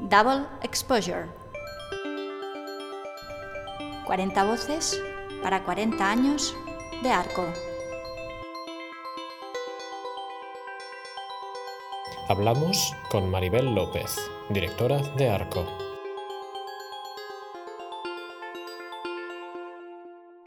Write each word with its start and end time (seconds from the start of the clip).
Double 0.00 0.46
Exposure. 0.62 1.26
40 4.06 4.44
voces 4.44 5.02
para 5.42 5.64
40 5.64 6.10
años 6.10 6.56
de 7.02 7.10
arco. 7.10 7.44
Hablamos 12.28 12.94
con 13.10 13.28
Maribel 13.28 13.74
López, 13.74 14.16
directora 14.50 14.98
de 15.16 15.28
Arco. 15.28 15.66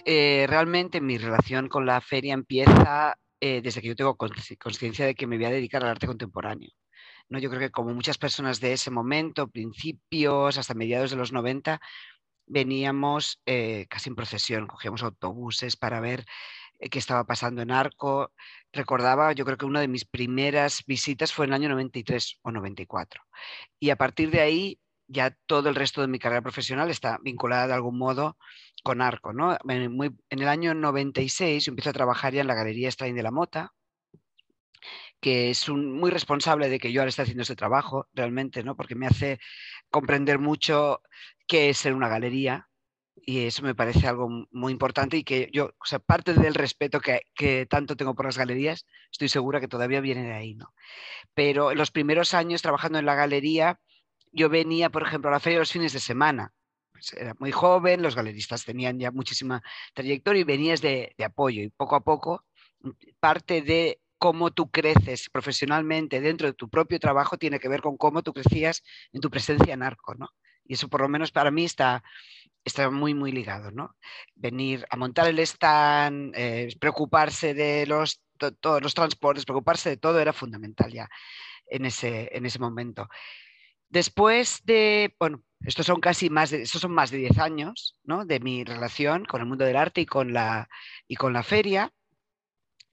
Eh, 0.05 0.45
realmente 0.47 1.01
mi 1.01 1.17
relación 1.17 1.67
con 1.67 1.85
la 1.85 1.99
feria 1.99 2.33
empieza 2.33 3.17
eh, 3.39 3.61
desde 3.61 3.81
que 3.81 3.89
yo 3.89 3.95
tengo 3.95 4.15
conciencia 4.15 5.05
de 5.05 5.13
que 5.13 5.27
me 5.27 5.35
voy 5.35 5.45
a 5.45 5.51
dedicar 5.51 5.83
al 5.83 5.89
arte 5.89 6.07
contemporáneo. 6.07 6.69
¿No? 7.31 7.39
Yo 7.39 7.49
creo 7.49 7.61
que 7.61 7.71
como 7.71 7.93
muchas 7.93 8.17
personas 8.17 8.59
de 8.59 8.73
ese 8.73 8.91
momento, 8.91 9.47
principios, 9.47 10.57
hasta 10.57 10.73
mediados 10.73 11.11
de 11.11 11.17
los 11.17 11.31
90, 11.31 11.81
veníamos 12.45 13.41
eh, 13.45 13.87
casi 13.89 14.09
en 14.09 14.15
procesión, 14.15 14.67
cogíamos 14.67 15.03
autobuses 15.03 15.77
para 15.77 16.01
ver 16.01 16.25
qué 16.89 16.99
estaba 16.99 17.23
pasando 17.25 17.61
en 17.61 17.71
Arco. 17.71 18.33
Recordaba, 18.73 19.31
yo 19.33 19.45
creo 19.45 19.57
que 19.57 19.65
una 19.65 19.79
de 19.79 19.87
mis 19.87 20.05
primeras 20.05 20.83
visitas 20.85 21.31
fue 21.33 21.45
en 21.45 21.51
el 21.51 21.55
año 21.55 21.69
93 21.69 22.39
o 22.41 22.51
94. 22.51 23.23
Y 23.79 23.91
a 23.91 23.95
partir 23.95 24.29
de 24.31 24.41
ahí 24.41 24.79
ya 25.07 25.35
todo 25.45 25.69
el 25.69 25.75
resto 25.75 26.01
de 26.01 26.07
mi 26.07 26.19
carrera 26.19 26.41
profesional 26.41 26.89
está 26.89 27.19
vinculada 27.21 27.67
de 27.67 27.73
algún 27.73 27.97
modo 27.97 28.37
con 28.83 29.01
Arco. 29.01 29.33
¿no? 29.33 29.57
en 29.67 30.13
el 30.29 30.47
año 30.47 30.73
96 30.73 31.65
yo 31.65 31.71
empiezo 31.71 31.91
a 31.91 31.93
trabajar 31.93 32.33
ya 32.33 32.41
en 32.41 32.47
la 32.47 32.55
Galería 32.55 32.91
Strain 32.91 33.15
de 33.15 33.23
la 33.23 33.31
Mota, 33.31 33.73
que 35.21 35.51
es 35.51 35.69
muy 35.69 36.11
responsable 36.11 36.69
de 36.69 36.79
que 36.79 36.91
yo 36.91 37.01
ahora 37.01 37.09
esté 37.09 37.21
haciendo 37.21 37.43
ese 37.43 37.55
trabajo, 37.55 38.07
realmente, 38.13 38.63
¿no? 38.63 38.75
porque 38.75 38.95
me 38.95 39.07
hace 39.07 39.39
comprender 39.89 40.39
mucho 40.39 41.01
qué 41.47 41.69
es 41.69 41.77
ser 41.77 41.93
una 41.93 42.09
galería, 42.09 42.67
y 43.23 43.45
eso 43.45 43.61
me 43.61 43.75
parece 43.75 44.07
algo 44.07 44.29
muy 44.51 44.71
importante 44.71 45.15
y 45.17 45.23
que 45.23 45.49
yo, 45.53 45.65
o 45.79 45.85
sea, 45.85 45.99
parte 45.99 46.33
del 46.33 46.55
respeto 46.55 46.99
que, 46.99 47.21
que, 47.35 47.67
tanto 47.67 47.95
tengo 47.95 48.15
por 48.15 48.25
las 48.25 48.37
galerías, 48.37 48.87
estoy 49.11 49.29
segura 49.29 49.59
que 49.59 49.67
todavía 49.67 50.01
viene 50.01 50.23
de 50.23 50.33
ahí, 50.33 50.55
¿no? 50.55 50.73
Pero 51.35 51.71
en 51.71 51.77
los 51.77 51.91
primeros 51.91 52.33
años 52.33 52.63
trabajando 52.63 52.97
en 52.97 53.05
la 53.05 53.15
galería, 53.15 53.79
yo 54.31 54.49
venía, 54.49 54.89
por 54.89 55.03
ejemplo, 55.03 55.29
a 55.29 55.33
la 55.33 55.39
feria 55.39 55.59
los 55.59 55.71
fines 55.71 55.93
de 55.93 55.99
semana. 55.99 56.53
Pues 56.91 57.13
era 57.13 57.35
muy 57.39 57.51
joven, 57.51 58.01
los 58.01 58.15
galeristas 58.15 58.65
tenían 58.65 58.99
ya 58.99 59.11
muchísima 59.11 59.61
trayectoria 59.93 60.41
y 60.41 60.45
venías 60.45 60.81
de, 60.81 61.15
apoyo. 61.23 61.61
Y 61.61 61.69
poco 61.69 61.95
a 61.95 62.03
poco, 62.03 62.45
mm, 62.81 62.91
parte 63.19 63.61
de 63.61 64.00
cómo 64.21 64.51
tú 64.51 64.69
creces 64.69 65.31
profesionalmente 65.31 66.21
dentro 66.21 66.45
de 66.45 66.53
tu 66.53 66.69
propio 66.69 66.99
trabajo 66.99 67.39
tiene 67.39 67.59
que 67.59 67.67
ver 67.67 67.81
con 67.81 67.97
cómo 67.97 68.21
tú 68.21 68.33
crecías 68.33 68.83
en 69.11 69.19
tu 69.19 69.31
presencia 69.31 69.73
en 69.73 69.81
arco, 69.81 70.13
¿no? 70.13 70.29
Y 70.63 70.75
eso 70.75 70.89
por 70.89 71.01
lo 71.01 71.09
menos 71.09 71.31
para 71.31 71.49
mí 71.49 71.65
está, 71.65 72.03
está 72.63 72.91
muy, 72.91 73.15
muy 73.15 73.31
ligado, 73.31 73.71
¿no? 73.71 73.95
Venir 74.35 74.85
a 74.91 74.95
montar 74.95 75.27
el 75.27 75.39
stand, 75.39 76.33
eh, 76.35 76.69
preocuparse 76.79 77.55
de 77.55 77.87
los, 77.87 78.21
todos 78.59 78.83
los 78.83 78.93
transportes, 78.93 79.43
preocuparse 79.43 79.89
de 79.89 79.97
todo 79.97 80.19
era 80.19 80.33
fundamental 80.33 80.91
ya 80.91 81.09
en 81.65 81.85
ese, 81.85 82.29
en 82.31 82.45
ese 82.45 82.59
momento. 82.59 83.09
Después 83.89 84.61
de, 84.65 85.15
bueno, 85.17 85.41
estos 85.65 85.87
son 85.87 85.99
casi 85.99 86.29
más 86.29 86.51
de, 86.51 86.61
estos 86.61 86.81
son 86.81 86.93
más 86.93 87.09
de 87.09 87.17
10 87.17 87.39
años 87.39 87.97
¿no? 88.03 88.23
de 88.23 88.39
mi 88.39 88.63
relación 88.63 89.25
con 89.25 89.41
el 89.41 89.47
mundo 89.47 89.65
del 89.65 89.77
arte 89.77 90.01
y 90.01 90.05
con, 90.05 90.31
la, 90.31 90.69
y 91.07 91.15
con 91.15 91.33
la 91.33 91.41
feria. 91.41 91.91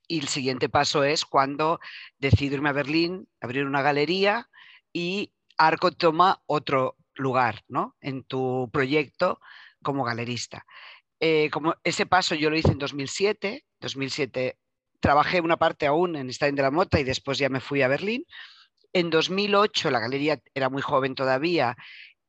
Y 0.08 0.18
el 0.20 0.28
siguiente 0.28 0.68
paso 0.68 1.04
es 1.04 1.24
cuando 1.24 1.80
decido 2.18 2.56
irme 2.56 2.70
a 2.70 2.72
Berlín, 2.72 3.28
abrir 3.40 3.66
una 3.66 3.82
galería 3.82 4.48
y 4.92 5.32
Arco 5.58 5.92
toma 5.92 6.42
otro 6.46 6.96
lugar 7.14 7.62
¿no? 7.68 7.96
en 8.00 8.24
tu 8.24 8.70
proyecto 8.72 9.40
como 9.82 10.04
galerista. 10.04 10.64
Eh, 11.20 11.50
como 11.50 11.74
ese 11.84 12.06
paso 12.06 12.34
yo 12.34 12.48
lo 12.48 12.56
hice 12.56 12.72
en 12.72 12.78
2007. 12.78 13.64
2007 13.80 14.58
trabajé 15.00 15.40
una 15.40 15.56
parte 15.56 15.86
aún 15.86 16.16
en 16.16 16.32
Stein 16.32 16.54
de 16.54 16.62
la 16.62 16.70
Mota 16.70 16.98
y 16.98 17.04
después 17.04 17.38
ya 17.38 17.48
me 17.48 17.60
fui 17.60 17.82
a 17.82 17.88
Berlín. 17.88 18.24
En 18.92 19.10
2008 19.10 19.90
la 19.90 20.00
galería 20.00 20.40
era 20.54 20.70
muy 20.70 20.82
joven 20.82 21.14
todavía 21.14 21.76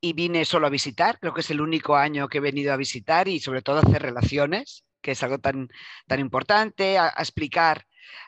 y 0.02 0.14
vine 0.14 0.46
solo 0.46 0.68
a 0.68 0.70
visitar, 0.70 1.20
creo 1.20 1.34
que 1.34 1.42
es 1.42 1.50
el 1.50 1.62
único 1.62 1.96
año 1.96 2.28
que 2.28 2.38
he 2.38 2.42
venido 2.42 2.74
a 2.74 2.78
visitar 2.78 3.28
y 3.28 3.40
sobre 3.40 3.62
todo 3.62 3.78
a 3.78 3.82
hacer 3.82 4.02
relaciones, 4.02 4.86
que 5.02 5.12
es 5.12 5.24
algo 5.24 5.40
tan, 5.40 5.70
tan 6.08 6.20
importante, 6.20 6.98
a, 6.98 7.10
explicar 7.10 7.86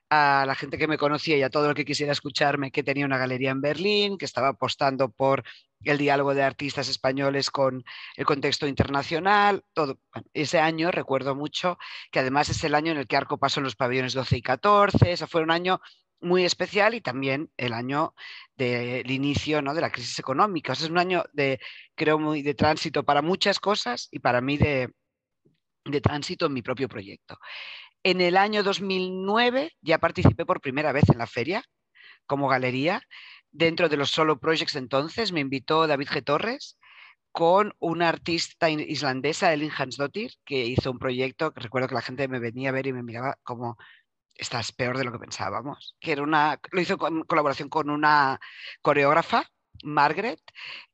a 0.09 0.43
la 0.45 0.55
gente 0.55 0.77
que 0.77 0.87
me 0.87 0.97
conocía 0.97 1.37
y 1.37 1.43
a 1.43 1.49
todo 1.49 1.69
el 1.69 1.75
que 1.75 1.85
quisiera 1.85 2.11
escucharme 2.11 2.71
que 2.71 2.83
tenía 2.83 3.05
una 3.05 3.17
galería 3.17 3.51
en 3.51 3.61
Berlín, 3.61 4.17
que 4.17 4.25
estaba 4.25 4.49
apostando 4.49 5.09
por 5.09 5.43
el 5.83 5.97
diálogo 5.97 6.35
de 6.35 6.43
artistas 6.43 6.89
españoles 6.89 7.49
con 7.49 7.83
el 8.15 8.25
contexto 8.25 8.67
internacional. 8.67 9.63
Todo. 9.73 9.99
ese 10.33 10.59
año 10.59 10.91
recuerdo 10.91 11.35
mucho 11.35 11.77
que 12.11 12.19
además 12.19 12.49
es 12.49 12.63
el 12.63 12.75
año 12.75 12.91
en 12.91 12.97
el 12.99 13.07
que 13.07 13.17
Arco 13.17 13.37
pasó 13.37 13.59
en 13.59 13.65
los 13.65 13.75
pabellones 13.75 14.13
12 14.13 14.37
y 14.37 14.41
14, 14.41 15.11
ese 15.11 15.27
fue 15.27 15.41
un 15.41 15.51
año 15.51 15.81
muy 16.21 16.45
especial 16.45 16.93
y 16.93 17.01
también 17.01 17.49
el 17.57 17.73
año 17.73 18.13
del 18.55 19.09
inicio 19.09 19.61
¿no? 19.61 19.73
de 19.73 19.81
la 19.81 19.91
crisis 19.91 20.19
económica. 20.19 20.73
es 20.73 20.83
un 20.83 20.97
año 20.97 21.23
de, 21.33 21.59
creo, 21.95 22.19
muy 22.19 22.41
de 22.43 22.53
tránsito 22.53 23.03
para 23.03 23.21
muchas 23.21 23.59
cosas 23.59 24.07
y 24.11 24.19
para 24.19 24.39
mí 24.41 24.57
de, 24.57 24.93
de 25.85 26.01
tránsito 26.01 26.45
en 26.45 26.53
mi 26.53 26.61
propio 26.61 26.87
proyecto. 26.87 27.39
En 28.03 28.21
el 28.21 28.37
año 28.37 28.63
2009 28.63 29.73
ya 29.81 29.99
participé 29.99 30.45
por 30.45 30.61
primera 30.61 30.91
vez 30.91 31.09
en 31.09 31.17
la 31.17 31.27
feria 31.27 31.63
como 32.25 32.47
galería. 32.47 33.01
Dentro 33.51 33.89
de 33.89 33.97
los 33.97 34.11
solo 34.11 34.39
projects 34.39 34.75
entonces 34.75 35.31
me 35.31 35.41
invitó 35.41 35.85
David 35.87 36.07
G. 36.07 36.23
Torres 36.23 36.77
con 37.31 37.73
una 37.79 38.09
artista 38.09 38.69
islandesa, 38.69 39.53
Elin 39.53 39.71
Hansdottir, 39.77 40.33
que 40.45 40.65
hizo 40.65 40.91
un 40.91 40.99
proyecto 40.99 41.51
que 41.51 41.61
recuerdo 41.61 41.87
que 41.87 41.95
la 41.95 42.01
gente 42.01 42.27
me 42.27 42.39
venía 42.39 42.69
a 42.69 42.73
ver 42.73 42.87
y 42.87 42.93
me 42.93 43.03
miraba 43.03 43.37
como 43.43 43.77
estás 44.35 44.71
peor 44.71 44.97
de 44.97 45.05
lo 45.05 45.11
que 45.11 45.19
pensábamos, 45.19 45.95
que 45.99 46.13
era 46.13 46.23
una, 46.23 46.59
lo 46.71 46.81
hizo 46.81 46.97
en 47.07 47.23
colaboración 47.23 47.69
con 47.69 47.89
una 47.89 48.39
coreógrafa, 48.81 49.47
Margaret, 49.83 50.39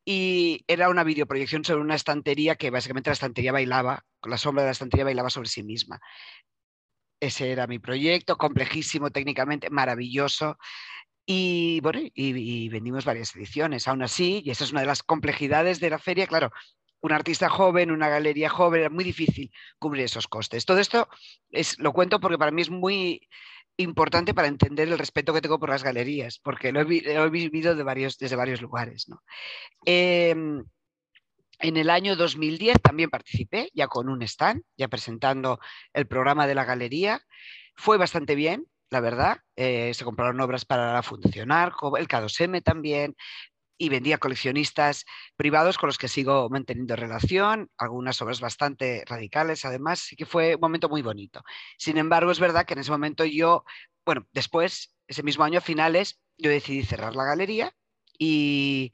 y 0.06 0.64
era 0.68 0.90
una 0.90 1.04
videoproyección 1.04 1.64
sobre 1.66 1.82
una 1.82 1.96
estantería 1.96 2.56
que 2.56 2.70
básicamente 2.70 3.10
la 3.10 3.16
estantería 3.16 3.52
bailaba, 3.52 4.06
con 4.20 4.32
la 4.32 4.38
sombra 4.38 4.64
de 4.64 4.68
la 4.68 4.72
estantería 4.72 5.06
bailaba 5.06 5.30
sobre 5.30 5.50
sí 5.50 5.64
misma. 5.64 6.00
Ese 7.20 7.52
era 7.52 7.68
mi 7.68 7.80
proyecto, 7.80 8.38
complejísimo 8.38 9.10
técnicamente, 9.10 9.70
maravilloso. 9.70 10.58
Y 11.26 11.82
bueno, 11.82 12.00
y, 12.14 12.70
vendimos 12.70 13.04
varias 13.04 13.36
ediciones. 13.36 13.88
Aún 13.88 14.04
así, 14.04 14.42
y 14.46 14.52
esa 14.52 14.64
es 14.64 14.72
una 14.72 14.82
de 14.82 14.88
las 14.88 15.04
complejidades 15.04 15.80
de 15.80 15.90
la 15.90 16.00
feria, 16.00 16.28
claro, 16.28 16.52
un 17.02 17.12
artista 17.12 17.50
joven, 17.50 17.92
una 17.92 18.10
galería 18.10 18.50
joven, 18.50 18.82
era 18.82 18.90
muy 18.90 19.04
difícil 19.04 19.52
cubrir 19.80 20.06
esos 20.06 20.28
costes. 20.28 20.66
Todo 20.66 20.80
esto 20.80 21.10
es, 21.52 21.78
lo 21.80 21.92
cuento 21.92 22.20
porque 22.20 22.38
para 22.38 22.52
mí 22.52 22.62
es 22.62 22.70
muy 22.70 23.28
importante 23.78 24.34
para 24.34 24.48
entender 24.48 24.88
el 24.88 24.98
respeto 24.98 25.34
que 25.34 25.42
tengo 25.42 25.60
por 25.60 25.70
las 25.70 25.84
galerías, 25.84 26.40
porque 26.44 26.72
lo 26.72 26.82
he, 26.82 27.30
vivido 27.30 27.76
de 27.76 27.84
varios, 27.84 28.18
desde 28.18 28.36
varios 28.36 28.62
lugares. 28.62 29.06
Em, 29.86 30.64
en 31.60 31.78
el 31.78 31.90
año 31.90 32.16
2010 32.16 32.82
también 32.82 33.10
participé, 33.10 33.70
ya 33.74 33.88
con 33.88 34.10
un 34.10 34.22
stand, 34.24 34.64
ya 34.78 34.88
presentando 34.88 35.60
el 35.94 36.08
programa 36.08 36.48
de 36.48 36.56
la 36.56 36.66
galería. 36.66 37.22
Fue 37.76 37.98
bastante 37.98 38.36
bien, 38.36 38.66
la 38.90 39.00
verdad. 39.00 39.40
Eh, 39.56 39.94
se 39.94 40.04
compraron 40.04 40.40
obras 40.42 40.66
para 40.66 41.02
funcionar, 41.04 41.74
el 41.98 42.08
K2M 42.08 42.64
también, 42.64 43.16
y 43.78 43.90
vendía 43.90 44.18
coleccionistas 44.18 45.06
privados 45.36 45.78
con 45.78 45.88
los 45.88 45.98
que 45.98 46.08
sigo 46.08 46.50
manteniendo 46.50 46.96
relación, 46.96 47.70
algunas 47.78 48.22
obras 48.22 48.40
bastante 48.42 49.04
radicales 49.06 49.66
además, 49.66 50.00
sí 50.00 50.16
que 50.16 50.26
fue 50.26 50.56
un 50.56 50.62
momento 50.62 50.90
muy 50.90 51.02
bonito. 51.02 51.44
Sin 51.78 51.98
embargo, 51.98 52.32
es 52.32 52.40
verdad 52.40 52.66
que 52.66 52.74
en 52.74 52.80
ese 52.80 52.92
momento 52.92 53.26
yo, 53.26 53.64
bueno, 54.06 54.28
después, 54.32 54.96
ese 55.08 55.24
mismo 55.24 55.44
año, 55.44 55.60
a 55.60 55.62
finales, 55.62 56.20
yo 56.38 56.50
decidí 56.50 56.84
cerrar 56.84 57.16
la 57.16 57.26
galería 57.26 57.74
y 58.18 58.94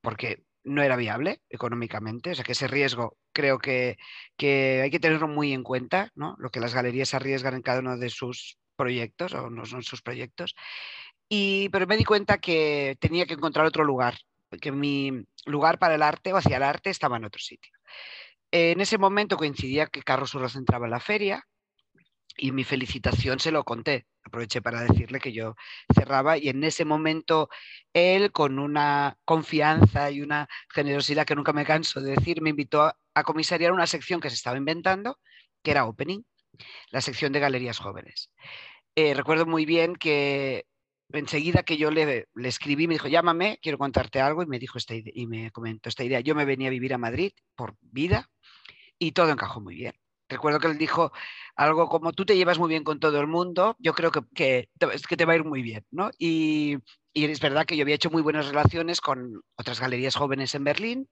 porque 0.00 0.44
no 0.64 0.82
era 0.82 0.96
viable 0.96 1.42
económicamente, 1.50 2.30
o 2.30 2.34
sea 2.34 2.44
que 2.44 2.52
ese 2.52 2.68
riesgo 2.68 3.16
creo 3.32 3.58
que, 3.58 3.96
que 4.36 4.80
hay 4.82 4.90
que 4.90 5.00
tenerlo 5.00 5.28
muy 5.28 5.52
en 5.52 5.62
cuenta, 5.62 6.10
¿no? 6.14 6.36
lo 6.38 6.50
que 6.50 6.60
las 6.60 6.74
galerías 6.74 7.14
arriesgan 7.14 7.54
en 7.54 7.62
cada 7.62 7.80
uno 7.80 7.96
de 7.96 8.10
sus 8.10 8.58
proyectos 8.76 9.34
o 9.34 9.50
no 9.50 9.66
son 9.66 9.82
sus 9.82 10.02
proyectos 10.02 10.54
pero 11.70 11.86
me 11.86 11.96
di 11.96 12.04
cuenta 12.04 12.38
que 12.38 12.96
tenía 13.00 13.24
que 13.24 13.34
encontrar 13.34 13.64
otro 13.64 13.84
lugar, 13.84 14.18
que 14.60 14.70
mi 14.70 15.24
lugar 15.46 15.78
para 15.78 15.94
el 15.94 16.02
arte 16.02 16.32
o 16.32 16.36
hacia 16.36 16.58
el 16.58 16.62
arte 16.62 16.90
estaba 16.90 17.16
en 17.16 17.24
otro 17.24 17.40
sitio. 17.40 17.72
En 18.50 18.82
ese 18.82 18.98
momento 18.98 19.38
coincidía 19.38 19.86
que 19.86 20.02
Carlos 20.02 20.34
Urroz 20.34 20.56
entraba 20.56 20.86
en 20.86 20.90
la 20.90 21.00
feria 21.00 21.46
y 22.36 22.52
mi 22.52 22.64
felicitación 22.64 23.38
se 23.38 23.50
lo 23.50 23.64
conté. 23.64 24.06
Aproveché 24.24 24.60
para 24.60 24.82
decirle 24.82 25.20
que 25.20 25.32
yo 25.32 25.56
cerraba 25.94 26.36
y 26.36 26.50
en 26.50 26.62
ese 26.64 26.84
momento 26.84 27.48
él, 27.94 28.30
con 28.30 28.58
una 28.58 29.16
confianza 29.24 30.10
y 30.10 30.20
una 30.20 30.48
generosidad 30.68 31.24
que 31.24 31.34
nunca 31.34 31.54
me 31.54 31.64
canso 31.64 32.02
de 32.02 32.12
decir, 32.12 32.42
me 32.42 32.50
invitó 32.50 32.82
a, 32.82 32.98
a 33.14 33.24
comisariar 33.24 33.72
una 33.72 33.86
sección 33.86 34.20
que 34.20 34.28
se 34.28 34.36
estaba 34.36 34.58
inventando, 34.58 35.18
que 35.62 35.70
era 35.70 35.86
Opening, 35.86 36.24
la 36.90 37.00
sección 37.00 37.32
de 37.32 37.40
galerías 37.40 37.78
jóvenes. 37.78 38.30
Eh, 38.94 39.14
recuerdo 39.14 39.46
muy 39.46 39.64
bien 39.64 39.96
que 39.96 40.66
enseguida 41.18 41.62
que 41.62 41.76
yo 41.76 41.90
le, 41.90 42.28
escribí, 42.44 42.86
me 42.86 42.94
dijo, 42.94 43.08
llámame, 43.08 43.58
quiero 43.62 43.78
contarte 43.78 44.20
algo, 44.20 44.42
y 44.42 44.46
me 44.46 44.58
dijo 44.58 44.78
esta 44.78 44.94
y 44.94 45.26
me 45.26 45.50
comentó 45.50 45.88
esta 45.88 46.04
idea. 46.04 46.20
Yo 46.20 46.34
me 46.34 46.44
venía 46.44 46.68
a 46.68 46.70
vivir 46.70 46.94
a 46.94 46.98
Madrid 46.98 47.32
por 47.54 47.76
vida 47.80 48.30
y 48.98 49.12
todo 49.12 49.30
encajó 49.30 49.60
muy 49.60 49.74
bien. 49.74 49.94
Recuerdo 50.28 50.60
que 50.60 50.68
él 50.68 50.78
dijo 50.78 51.12
algo 51.56 51.88
como, 51.88 52.12
tú 52.12 52.24
te 52.24 52.36
llevas 52.36 52.58
muy 52.58 52.68
bien 52.68 52.84
con 52.84 53.00
todo 53.00 53.20
el 53.20 53.26
mundo, 53.26 53.76
yo 53.78 53.92
creo 53.92 54.10
que, 54.10 54.22
que, 54.34 54.68
que 55.08 55.16
te 55.16 55.24
va 55.24 55.34
a 55.34 55.36
ir 55.36 55.44
muy 55.44 55.62
bien, 55.62 55.84
¿no? 55.90 56.10
Y, 56.18 56.78
y 57.12 57.24
es 57.24 57.40
verdad 57.40 57.66
que 57.66 57.76
yo 57.76 57.82
había 57.82 57.96
hecho 57.96 58.10
muy 58.10 58.22
buenas 58.22 58.46
relaciones 58.46 59.00
con 59.00 59.42
otras 59.56 59.80
galerías 59.80 60.16
jóvenes 60.16 60.54
en 60.54 60.64
Berlín 60.64 61.08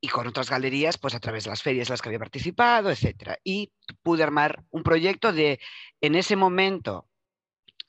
y 0.00 0.08
con 0.08 0.26
otras 0.26 0.50
galerías, 0.50 0.98
pues 0.98 1.14
a 1.14 1.20
través 1.20 1.44
de 1.44 1.50
las 1.50 1.62
ferias 1.62 1.88
en 1.88 1.94
las 1.94 2.02
que 2.02 2.10
había 2.10 2.18
participado, 2.18 2.90
etcétera. 2.90 3.38
Y 3.42 3.72
pude 4.02 4.22
armar 4.22 4.64
un 4.70 4.82
proyecto 4.82 5.32
de, 5.32 5.58
en 6.00 6.14
ese 6.14 6.36
momento, 6.36 7.08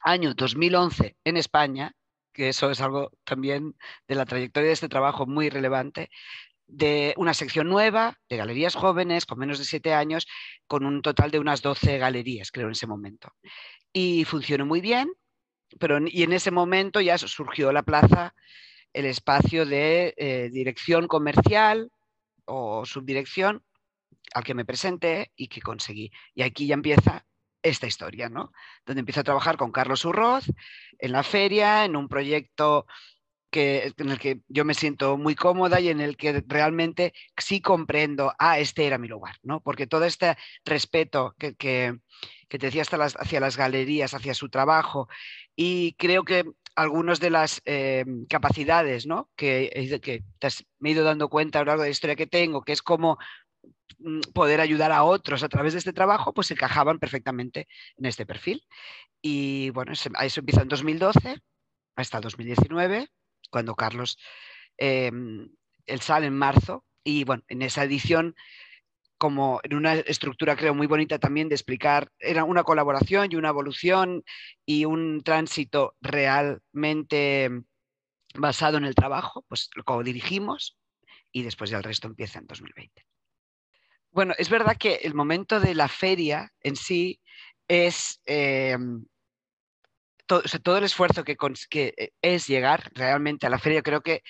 año 0.08 0.34
2011 0.34 1.18
en 1.24 1.38
España, 1.38 1.94
que 2.34 2.50
eso 2.50 2.72
es 2.72 2.82
algo 2.82 3.12
también 3.26 3.76
de 4.08 4.16
la 4.16 4.26
trayectoria 4.26 4.68
de 4.68 4.74
este 4.74 4.90
trabajo 4.90 5.26
muy 5.26 5.50
relevante, 5.50 6.10
de 6.66 7.14
una 7.18 7.34
sección 7.34 7.68
nueva 7.68 8.18
de 8.30 8.38
galerías 8.38 8.76
jóvenes 8.76 9.26
con 9.26 9.40
menos 9.40 9.60
de 9.60 9.66
siete 9.66 9.94
años, 9.94 10.28
con 10.68 10.86
un 10.86 11.02
total 11.02 11.32
de 11.32 11.40
unas 11.40 11.62
12 11.62 11.98
galerías, 11.98 12.52
creo, 12.52 12.68
en 12.68 12.74
ese 12.74 12.88
momento. 12.88 13.34
Y 13.94 14.24
funcionó 14.26 14.66
muy 14.66 14.82
bien, 14.82 15.12
pero 15.80 16.00
y 16.06 16.24
en 16.24 16.34
ese 16.34 16.52
momento 16.52 17.02
ya 17.02 17.18
surgió 17.18 17.72
la 17.72 17.84
plaza, 17.84 18.34
el 18.94 19.06
espacio 19.06 19.66
de 19.66 20.14
eh, 20.18 20.50
dirección 20.52 21.08
comercial 21.08 21.92
o 22.46 22.86
subdirección 22.86 23.64
al 24.34 24.44
que 24.44 24.54
me 24.54 24.66
presenté 24.66 25.32
y 25.36 25.48
que 25.48 25.62
conseguí. 25.62 26.12
Y 26.34 26.44
aquí 26.44 26.68
ya 26.68 26.76
empieza 26.76 27.27
esta 27.62 27.88
historia, 27.88 28.30
¿no? 28.30 28.52
Donde 28.86 29.02
empiezo 29.02 29.22
a 29.22 29.26
trabajar 29.26 29.58
con 29.58 29.72
Carlos 29.72 30.06
Urroz 30.06 30.46
en 31.00 31.12
la 31.12 31.24
feria, 31.24 31.86
en 31.86 31.96
un 31.96 32.08
proyecto 32.08 32.86
que, 33.50 33.94
en 33.98 34.10
el 34.10 34.20
que 34.20 34.42
yo 34.48 34.66
me 34.66 34.74
siento 34.74 35.18
muy 35.18 35.36
cómoda 35.36 35.80
y 35.80 35.90
en 35.90 36.02
el 36.02 36.18
que 36.18 36.44
realmente 36.48 37.14
sí 37.38 37.62
comprendo, 37.62 38.34
ah, 38.40 38.60
este 38.60 38.86
era 38.86 38.98
mi 38.98 39.08
lugar, 39.08 39.36
¿no? 39.44 39.62
Porque 39.62 39.88
todo 39.88 40.06
este 40.06 40.38
respeto 40.66 41.36
que, 41.38 41.56
que, 41.56 41.98
te 42.50 42.58
decía 42.58 42.82
hasta 42.82 42.98
las, 42.98 43.16
hacia 43.16 43.40
las 43.40 43.58
galerías, 43.58 44.14
hacia 44.14 44.34
su 44.34 44.50
trabajo, 44.50 45.08
y 45.56 45.94
creo 45.94 46.24
que 46.24 46.46
algunas 46.76 47.20
de 47.20 47.32
las 47.32 47.62
eh, 47.66 48.06
capacidades 48.30 49.08
¿no? 49.08 49.32
que, 49.36 50.00
que 50.02 50.24
me 50.78 50.90
he 50.90 50.92
ido 50.92 51.04
dando 51.04 51.28
cuenta 51.28 51.58
a 51.58 51.64
lo 51.64 51.70
largo 51.70 51.82
de 51.82 51.90
la 51.90 51.92
historia 51.92 52.16
que 52.16 52.28
tengo, 52.28 52.62
que 52.62 52.72
es 52.72 52.84
como 52.84 53.18
poder 54.34 54.62
ayudar 54.62 54.92
a 54.92 55.04
otros 55.04 55.44
a 55.44 55.50
través 55.50 55.74
de 55.74 55.80
este 55.80 55.94
trabajo, 55.94 56.34
pues 56.34 56.52
encajaban 56.52 57.00
perfectamente 57.00 57.68
en 57.98 58.06
este 58.06 58.26
perfil. 58.26 58.64
Y 59.22 59.72
bueno, 59.72 59.92
eso 59.94 60.40
empieza 60.40 60.62
en 60.62 60.68
2012 60.68 61.42
hasta 61.96 62.22
2019 62.22 63.10
cuando 63.50 63.76
Carlos, 63.76 64.18
eh, 64.78 65.12
él 65.86 66.02
sale 66.02 66.28
en 66.28 66.38
marzo 66.38 66.86
y 67.04 67.24
bueno, 67.24 67.44
en 67.48 67.62
esa 67.62 67.84
edición 67.84 68.36
como 69.18 69.60
en 69.64 69.74
una 69.74 69.96
estructura 69.96 70.56
creo 70.56 70.76
muy 70.76 70.86
bonita 70.86 71.18
también 71.18 71.50
de 71.50 71.56
explicar, 71.56 72.12
era 72.20 72.44
una 72.44 72.64
colaboración 72.64 73.30
y 73.32 73.36
una 73.36 73.50
evolución 73.50 74.24
y 74.64 74.86
un 74.86 75.24
tránsito 75.24 75.96
realmente 76.02 77.50
basado 78.36 78.78
en 78.78 78.86
el 78.86 78.94
trabajo, 78.94 79.44
pues 79.48 79.70
lo 79.74 80.04
dirigimos 80.04 80.78
y 81.32 81.42
después 81.42 81.72
ya 81.72 81.78
el 81.78 81.84
resto 81.84 82.08
empieza 82.08 82.38
en 82.38 82.46
2020. 82.46 83.06
Bueno, 84.12 84.34
es 84.38 84.50
verdad 84.50 84.78
que 84.78 84.96
el 85.04 85.14
momento 85.14 85.60
de 85.60 85.76
la 85.76 85.88
feria 85.88 86.52
en 86.62 86.76
sí 86.76 87.22
es 87.68 88.22
eh, 88.26 88.78
todo, 90.28 90.78
el 90.78 90.84
esfuerzo 90.84 91.24
que, 91.24 91.38
eh, 91.98 92.12
es 92.22 92.48
llegar 92.48 92.92
realmente 92.94 93.48
a 93.48 93.50
la 93.50 93.60
feria, 93.60 93.82
creo 93.82 94.02
que, 94.02 94.24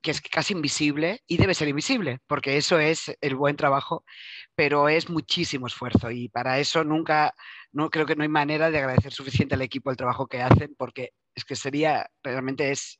que 0.00 0.10
es 0.10 0.20
casi 0.20 0.54
invisible 0.54 1.20
y 1.26 1.36
debe 1.36 1.54
ser 1.54 1.68
invisible, 1.68 2.20
porque 2.26 2.56
eso 2.56 2.78
es 2.78 3.16
el 3.20 3.36
buen 3.36 3.56
trabajo, 3.56 4.04
pero 4.54 4.88
es 4.88 5.10
muchísimo 5.10 5.66
esfuerzo 5.66 6.10
y 6.10 6.28
para 6.28 6.58
eso 6.58 6.84
nunca, 6.84 7.34
no 7.72 7.90
creo 7.90 8.06
que 8.06 8.16
no 8.16 8.22
hay 8.22 8.28
manera 8.28 8.70
de 8.70 8.78
agradecer 8.78 9.12
suficiente 9.12 9.54
al 9.54 9.62
equipo 9.62 9.90
el 9.90 9.96
trabajo 9.96 10.26
que 10.26 10.42
hacen, 10.42 10.74
porque 10.76 11.12
es 11.34 11.44
que 11.44 11.56
sería, 11.56 12.08
realmente 12.22 12.70
es, 12.70 12.98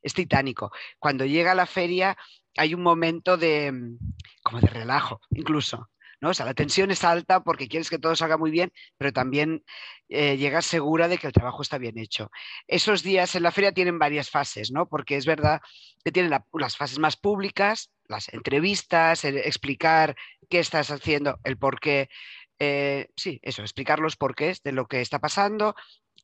es 0.00 0.14
titánico. 0.14 0.70
Cuando 0.98 1.26
llega 1.26 1.52
a 1.52 1.54
la 1.54 1.66
feria 1.66 2.16
hay 2.58 2.74
un 2.74 2.82
momento 2.82 3.36
de, 3.36 3.72
como 4.42 4.60
de 4.60 4.66
relajo, 4.66 5.20
incluso, 5.30 5.88
¿no? 6.20 6.30
O 6.30 6.34
sea, 6.34 6.44
la 6.44 6.54
tensión 6.54 6.90
es 6.90 7.04
alta 7.04 7.42
porque 7.44 7.68
quieres 7.68 7.88
que 7.88 7.98
todo 7.98 8.16
salga 8.16 8.36
muy 8.36 8.50
bien, 8.50 8.72
pero 8.96 9.12
también 9.12 9.64
eh, 10.08 10.36
llegas 10.36 10.66
segura 10.66 11.08
de 11.08 11.18
que 11.18 11.28
el 11.28 11.32
trabajo 11.32 11.62
está 11.62 11.78
bien 11.78 11.98
hecho. 11.98 12.30
Esos 12.66 13.02
días 13.02 13.34
en 13.34 13.44
la 13.44 13.52
feria 13.52 13.72
tienen 13.72 13.98
varias 13.98 14.30
fases, 14.30 14.72
¿no? 14.72 14.88
Porque 14.88 15.16
es 15.16 15.26
verdad 15.26 15.60
que 16.04 16.12
tienen 16.12 16.36
las 16.52 16.76
fases 16.76 16.98
más 16.98 17.16
públicas, 17.16 17.90
las 18.08 18.32
entrevistas, 18.32 19.24
explicar 19.24 20.16
qué 20.50 20.58
estás 20.58 20.90
haciendo, 20.90 21.38
el 21.44 21.56
por 21.56 21.78
qué. 21.78 22.08
Eh, 22.58 23.08
sí, 23.16 23.38
eso, 23.42 23.62
explicar 23.62 24.00
los 24.00 24.16
porqués 24.16 24.62
de 24.62 24.72
lo 24.72 24.86
que 24.86 25.00
está 25.00 25.20
pasando, 25.20 25.76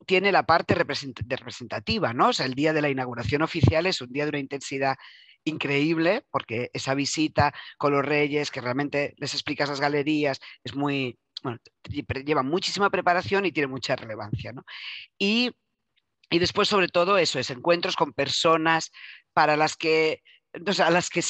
tiene 0.06 0.32
la 0.32 0.44
parte 0.44 0.74
representativa, 0.74 2.12
¿no? 2.12 2.30
O 2.30 2.32
sea, 2.32 2.46
el 2.46 2.54
día 2.54 2.72
de 2.72 2.82
la 2.82 2.90
inauguración 2.90 3.42
oficial 3.42 3.86
es 3.86 4.00
un 4.00 4.12
día 4.12 4.24
de 4.24 4.30
una 4.30 4.40
intensidad 4.40 4.96
increíble, 5.44 6.24
porque 6.30 6.70
esa 6.72 6.94
visita 6.94 7.54
con 7.78 7.92
los 7.92 8.04
reyes, 8.04 8.50
que 8.50 8.60
realmente 8.60 9.14
les 9.18 9.34
explicas 9.34 9.68
las 9.68 9.80
galerías, 9.80 10.40
es 10.62 10.74
muy, 10.74 11.18
bueno, 11.42 11.58
lleva 12.24 12.42
muchísima 12.42 12.90
preparación 12.90 13.46
y 13.46 13.52
tiene 13.52 13.66
mucha 13.68 13.96
relevancia. 13.96 14.52
¿no? 14.52 14.64
Y, 15.18 15.52
y, 16.30 16.38
después, 16.38 16.68
sobre 16.68 16.88
todo, 16.88 17.18
eso, 17.18 17.38
es 17.38 17.50
encuentros 17.50 17.96
con 17.96 18.12
personas 18.12 18.90
para 19.32 19.56
las 19.56 19.76
que, 19.76 20.22
a 20.52 20.90
las 20.90 21.10
que 21.10 21.22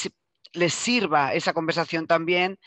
les 0.53 0.73
sirva 0.73 1.33
esa 1.33 1.53
conversación 1.53 2.07
también 2.07 2.57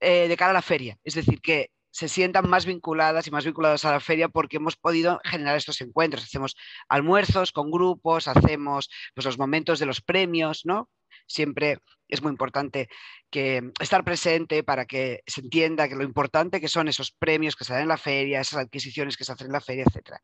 eh, 0.00 0.28
de 0.28 0.36
cara 0.36 0.50
a 0.50 0.54
la 0.54 0.62
feria. 0.62 0.98
Es 1.02 1.14
decir, 1.14 1.40
que 1.40 1.70
se 1.94 2.08
sientan 2.08 2.50
más 2.50 2.66
vinculadas 2.66 3.28
y 3.28 3.30
más 3.30 3.44
vinculadas 3.44 3.84
a 3.84 3.92
la 3.92 4.00
feria 4.00 4.28
porque 4.28 4.56
hemos 4.56 4.74
podido 4.74 5.20
generar 5.22 5.56
estos 5.56 5.80
encuentros. 5.80 6.24
Hacemos 6.24 6.56
almuerzos 6.88 7.52
con 7.52 7.70
grupos, 7.70 8.26
hacemos 8.26 8.90
pues, 9.14 9.24
los 9.24 9.38
momentos 9.38 9.78
de 9.78 9.86
los 9.86 10.00
premios, 10.00 10.62
¿no? 10.64 10.90
Siempre 11.28 11.78
es 12.08 12.20
muy 12.20 12.30
importante 12.30 12.88
que 13.30 13.70
estar 13.78 14.02
presente 14.02 14.64
para 14.64 14.86
que 14.86 15.22
se 15.24 15.42
entienda 15.42 15.88
que 15.88 15.94
lo 15.94 16.02
importante 16.02 16.60
que 16.60 16.66
son 16.66 16.88
esos 16.88 17.12
premios 17.12 17.54
que 17.54 17.64
se 17.64 17.72
dan 17.72 17.82
en 17.82 17.88
la 17.88 17.96
feria, 17.96 18.40
esas 18.40 18.64
adquisiciones 18.64 19.16
que 19.16 19.24
se 19.24 19.30
hacen 19.30 19.46
en 19.46 19.52
la 19.52 19.60
feria, 19.60 19.84
etc. 19.84 20.18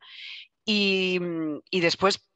Y, 0.65 1.21
y 1.69 1.79
después 1.79 2.27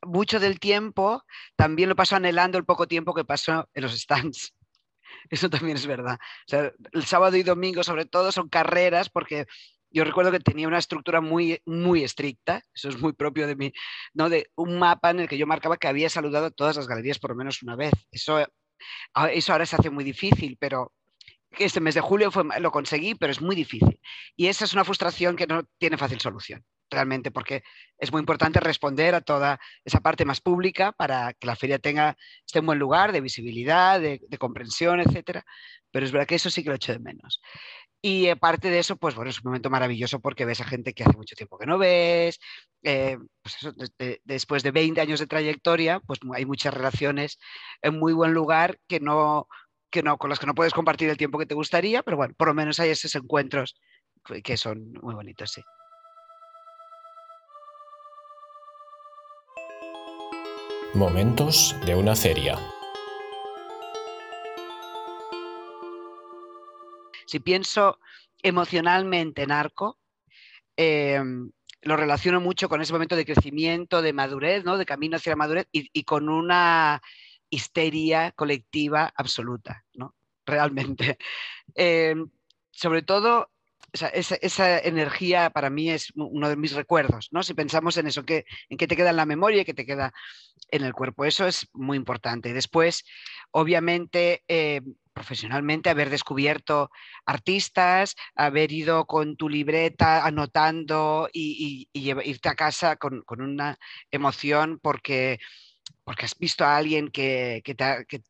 mucho 0.00 0.40
del 0.40 0.58
tiempo 0.60 1.24
también 1.56 1.90
lo 1.90 1.96
paso 1.96 2.16
anhelando 2.16 2.56
el 2.56 2.64
poco 2.64 2.88
tiempo 2.88 3.12
que 3.12 3.26
pasó 3.26 3.68
en 3.74 3.82
los 3.82 3.92
stands. 3.92 4.54
Eso 5.30 5.48
también 5.50 5.76
es 5.76 5.86
verdad. 5.86 6.18
el 6.92 7.04
sábado 7.04 7.36
y 7.36 7.42
domingo, 7.42 7.82
sobre 7.82 8.06
todo, 8.06 8.32
son 8.32 8.48
carreras 8.48 9.08
porque 9.08 9.46
yo 9.90 10.04
recuerdo 10.04 10.30
que 10.30 10.40
tenía 10.40 10.68
una 10.68 10.78
estructura 10.78 11.20
muy, 11.20 11.60
muy 11.64 12.04
estricta, 12.04 12.62
eso 12.74 12.88
es 12.88 12.98
muy 13.00 13.12
propio 13.12 13.46
de 13.46 13.56
mí, 13.56 13.72
¿no? 14.12 14.28
de 14.28 14.50
un 14.54 14.78
mapa 14.78 15.10
en 15.10 15.20
el 15.20 15.28
que 15.28 15.38
yo 15.38 15.46
marcaba 15.46 15.78
que 15.78 15.88
había 15.88 16.10
saludado 16.10 16.50
todas 16.50 16.76
las 16.76 16.86
galerías 16.86 17.18
por 17.18 17.30
lo 17.30 17.36
menos 17.36 17.62
una 17.62 17.76
vez. 17.76 17.92
Eso, 18.10 18.38
eso 19.32 19.52
ahora 19.52 19.66
se 19.66 19.76
hace 19.76 19.90
muy 19.90 20.04
difícil, 20.04 20.56
pero 20.60 20.92
este 21.58 21.80
mes 21.80 21.94
de 21.94 22.02
julio 22.02 22.30
lo 22.60 22.70
conseguí, 22.70 23.14
pero 23.14 23.32
es 23.32 23.40
muy 23.40 23.56
difícil. 23.56 23.98
Y 24.36 24.48
esa 24.48 24.64
es 24.64 24.74
una 24.74 24.84
frustración 24.84 25.36
que 25.36 25.46
no 25.46 25.62
tiene 25.78 25.96
fácil 25.96 26.20
solución 26.20 26.64
realmente, 26.90 27.30
porque 27.30 27.62
es 27.98 28.12
muy 28.12 28.20
importante 28.20 28.60
responder 28.60 29.14
a 29.14 29.20
toda 29.20 29.58
esa 29.84 30.00
parte 30.00 30.24
más 30.24 30.40
pública 30.40 30.92
para 30.92 31.34
que 31.34 31.46
la 31.46 31.56
feria 31.56 31.78
tenga, 31.78 32.16
esté 32.46 32.60
en 32.60 32.66
buen 32.66 32.78
lugar 32.78 33.12
de 33.12 33.20
visibilidad, 33.20 34.00
de, 34.00 34.20
comprensión, 34.38 35.00
etcétera. 35.00 35.44
Pero 35.90 36.06
es 36.06 36.12
verdad 36.12 36.26
que 36.26 36.36
eso 36.36 36.50
sí 36.50 36.62
que 36.62 36.70
lo 36.70 36.76
echo 36.76 36.92
de 36.92 36.98
menos. 36.98 37.40
Y 38.00 38.28
aparte 38.28 38.70
de 38.70 38.78
eso, 38.78 38.96
pues 38.96 39.14
bueno, 39.14 39.30
es 39.30 39.38
un 39.38 39.48
momento 39.50 39.70
maravilloso 39.70 40.20
porque 40.20 40.44
ves 40.44 40.60
a 40.60 40.64
gente 40.64 40.92
que 40.94 41.02
hace 41.02 41.16
mucho 41.16 41.34
tiempo 41.34 41.58
que 41.58 41.66
no 41.66 41.78
ves. 41.78 42.38
Eh, 42.84 43.18
pues 43.42 43.74
después 44.24 44.62
de 44.62 44.70
20 44.70 45.00
años 45.00 45.18
de 45.20 45.26
trayectoria, 45.26 46.00
pues 46.00 46.20
hay 46.34 46.46
muchas 46.46 46.74
relaciones 46.74 47.38
en 47.82 47.98
muy 47.98 48.12
buen 48.12 48.32
lugar 48.32 48.78
que 48.86 49.00
no, 49.00 49.48
que 49.90 50.02
no, 50.02 50.18
con 50.18 50.30
las 50.30 50.38
que 50.38 50.46
no 50.46 50.54
puedes 50.54 50.74
compartir 50.74 51.08
el 51.08 51.16
tiempo 51.16 51.38
que 51.38 51.46
te 51.46 51.54
gustaría, 51.54 52.02
pero 52.02 52.16
bueno, 52.16 52.34
por 52.36 52.48
lo 52.48 52.54
menos 52.54 52.78
hay 52.80 52.90
esos 52.90 53.14
encuentros 53.14 53.74
que 54.44 54.56
son 54.56 54.92
muy 55.02 55.14
bonitos, 55.14 55.52
sí. 55.52 55.62
Momentos 60.98 61.76
de 61.86 61.94
una 61.94 62.16
feria. 62.16 62.58
Si 67.24 67.38
pienso 67.38 68.00
emocionalmente 68.42 69.44
en 69.44 69.52
Arco, 69.52 70.00
em, 70.76 71.52
lo 71.82 71.96
relaciono 71.96 72.40
mucho 72.40 72.68
con 72.68 72.82
ese 72.82 72.92
momento 72.92 73.14
de 73.14 73.24
crecimiento, 73.24 74.02
de 74.02 74.12
madurez, 74.12 74.64
¿no? 74.64 74.76
de 74.76 74.86
camino 74.86 75.18
hacia 75.18 75.30
la 75.30 75.36
madurez 75.36 75.68
y, 75.70 76.02
con 76.02 76.28
una 76.28 77.00
histeria 77.48 78.32
colectiva 78.32 79.12
absoluta, 79.14 79.84
¿no? 79.94 80.16
realmente. 80.44 81.16
Em, 81.76 82.28
sobre 82.72 83.02
todo 83.02 83.52
esa, 83.92 84.78
energía 84.80 85.50
para 85.50 85.70
mí 85.70 85.90
es 85.90 86.12
uno 86.14 86.48
de 86.48 86.56
mis 86.56 86.72
recuerdos, 86.72 87.28
¿no? 87.30 87.42
Si 87.42 87.54
pensamos 87.54 87.96
en 87.96 88.06
eso, 88.06 88.24
que, 88.24 88.44
en 88.68 88.76
qué 88.76 88.86
te 88.86 88.96
queda 88.96 89.10
en 89.10 89.16
la 89.16 89.26
memoria 89.26 89.62
y 89.62 89.64
qué 89.64 89.74
te 89.74 89.86
queda 89.86 90.12
en 90.70 90.84
el 90.84 90.92
cuerpo. 90.92 91.24
Eso 91.24 91.46
es 91.46 91.68
muy 91.72 91.96
importante. 91.96 92.52
Después, 92.52 93.04
obviamente, 93.50 94.44
eh, 94.48 94.82
profesionalmente, 95.12 95.90
haber 95.90 96.10
descubierto 96.10 96.90
artistas, 97.26 98.14
haber 98.34 98.72
ido 98.72 99.06
con 99.06 99.36
tu 99.36 99.48
libreta 99.48 100.24
anotando 100.24 101.28
y, 101.32 101.88
irte 101.92 102.48
a 102.48 102.54
casa 102.54 102.96
con, 102.96 103.24
una 103.28 103.78
emoción 104.10 104.78
porque 104.80 105.38
porque 106.04 106.26
has 106.26 106.38
visto 106.38 106.64
a 106.64 106.76
alguien 106.76 107.08
que, 107.08 107.62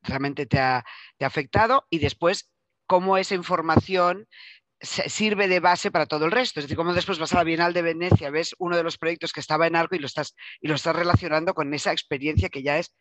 realmente 0.03 0.47
te 0.47 0.59
ha, 0.59 0.85
te 1.17 1.25
ha, 1.25 1.29
afectado 1.29 1.87
y 1.91 1.99
después 1.99 2.51
cómo 2.87 3.19
esa 3.19 3.35
información 3.35 4.27
sirve 4.81 5.49
de 5.49 5.61
base 5.61 5.91
para 5.91 6.07
todo 6.07 6.25
el 6.25 6.31
resto. 6.31 6.61
Es 6.61 6.65
decir, 6.65 6.77
como 6.77 6.95
después 6.95 7.19
vas 7.19 7.33
a 7.33 7.37
la 7.37 7.45
Bienal 7.45 7.73
de 7.73 7.83
Venecia, 7.83 8.31
ves 8.31 8.55
uno 8.59 8.77
de 8.77 8.83
los 8.83 8.99
proyectos 8.99 9.33
que 9.33 9.41
estaba 9.41 9.67
en 9.67 9.77
Arco 9.77 9.97
y 9.97 9.99
lo 9.99 10.07
estás, 10.07 10.35
y 10.61 10.69
lo 10.69 10.75
estás 10.75 10.95
relacionando 10.95 11.55
con 11.55 11.73
esa 11.75 11.93
experiencia 11.93 12.49
que 12.49 12.63
ya 12.63 12.79
es 12.79 12.95